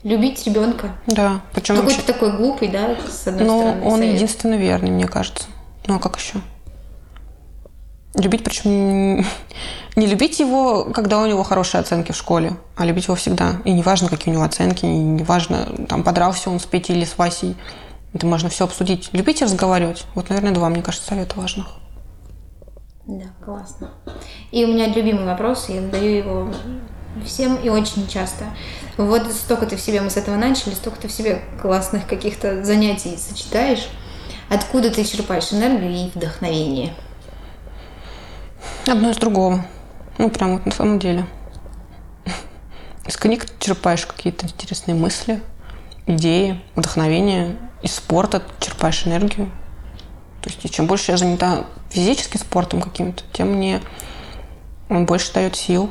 [0.03, 0.97] Любить ребенка.
[1.07, 3.85] Да, причем Какой-то такой глупый, да, с одной Ну, стороны.
[3.87, 4.15] он совет.
[4.15, 5.45] единственно верный, мне кажется.
[5.87, 6.41] Ну, а как еще?
[8.15, 9.25] Любить, причем
[9.95, 13.57] не любить его, когда у него хорошие оценки в школе, а любить его всегда.
[13.65, 17.19] И неважно, какие у него оценки, и неважно, там, подрался он с Петей или с
[17.19, 17.57] Васей.
[18.15, 19.11] Это можно все обсудить.
[19.13, 20.05] Любить и разговаривать.
[20.15, 21.67] Вот, наверное, два, мне кажется, совета важных.
[23.07, 23.91] Да, классно.
[24.51, 26.55] И у меня любимый вопрос, я задаю его
[27.27, 28.47] всем и очень часто.
[28.97, 32.65] Вот столько ты в себе, мы с этого начали, столько ты в себе классных каких-то
[32.65, 33.89] занятий сочетаешь.
[34.49, 36.95] Откуда ты черпаешь энергию и вдохновение?
[38.87, 39.65] Одно из другого.
[40.23, 41.27] Ну, прям вот на самом деле.
[43.09, 45.43] Из книг ты черпаешь какие-то интересные мысли,
[46.07, 47.57] идеи, вдохновение.
[47.83, 49.51] Из спорта черпаешь энергию.
[50.41, 53.83] То есть, и чем больше я занята физическим спортом каким-то, тем мне
[54.89, 55.91] он больше дает сил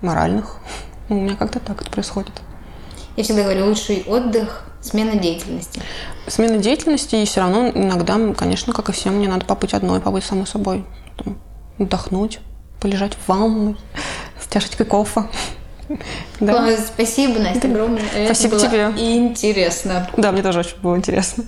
[0.00, 0.58] моральных.
[1.08, 2.40] Ну, у меня как-то так это происходит.
[3.16, 5.82] Я всегда говорю, лучший отдых– смена деятельности.
[6.28, 10.22] Смена деятельности, и все равно иногда, конечно, как и всем, мне надо побыть одной, побыть
[10.22, 10.86] самой собой.
[11.16, 11.36] Там,
[11.80, 12.38] отдохнуть,
[12.80, 13.76] полежать в ванной
[14.40, 15.24] с чашечкой кофе.
[16.38, 16.52] Да.
[16.52, 18.00] Класс, спасибо, Настя, огромное.
[18.26, 18.92] Спасибо было тебе.
[18.96, 20.08] интересно.
[20.16, 21.44] да, мне тоже очень было интересно.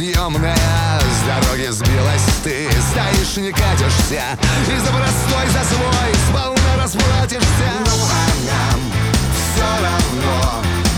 [0.00, 0.56] неподъемная
[1.00, 4.22] С дороги сбилась ты, стоишь и не катишься.
[4.66, 7.70] И за простой, за свой сполна расплатишься.
[7.86, 8.80] Ну а нам
[9.34, 10.89] все равно.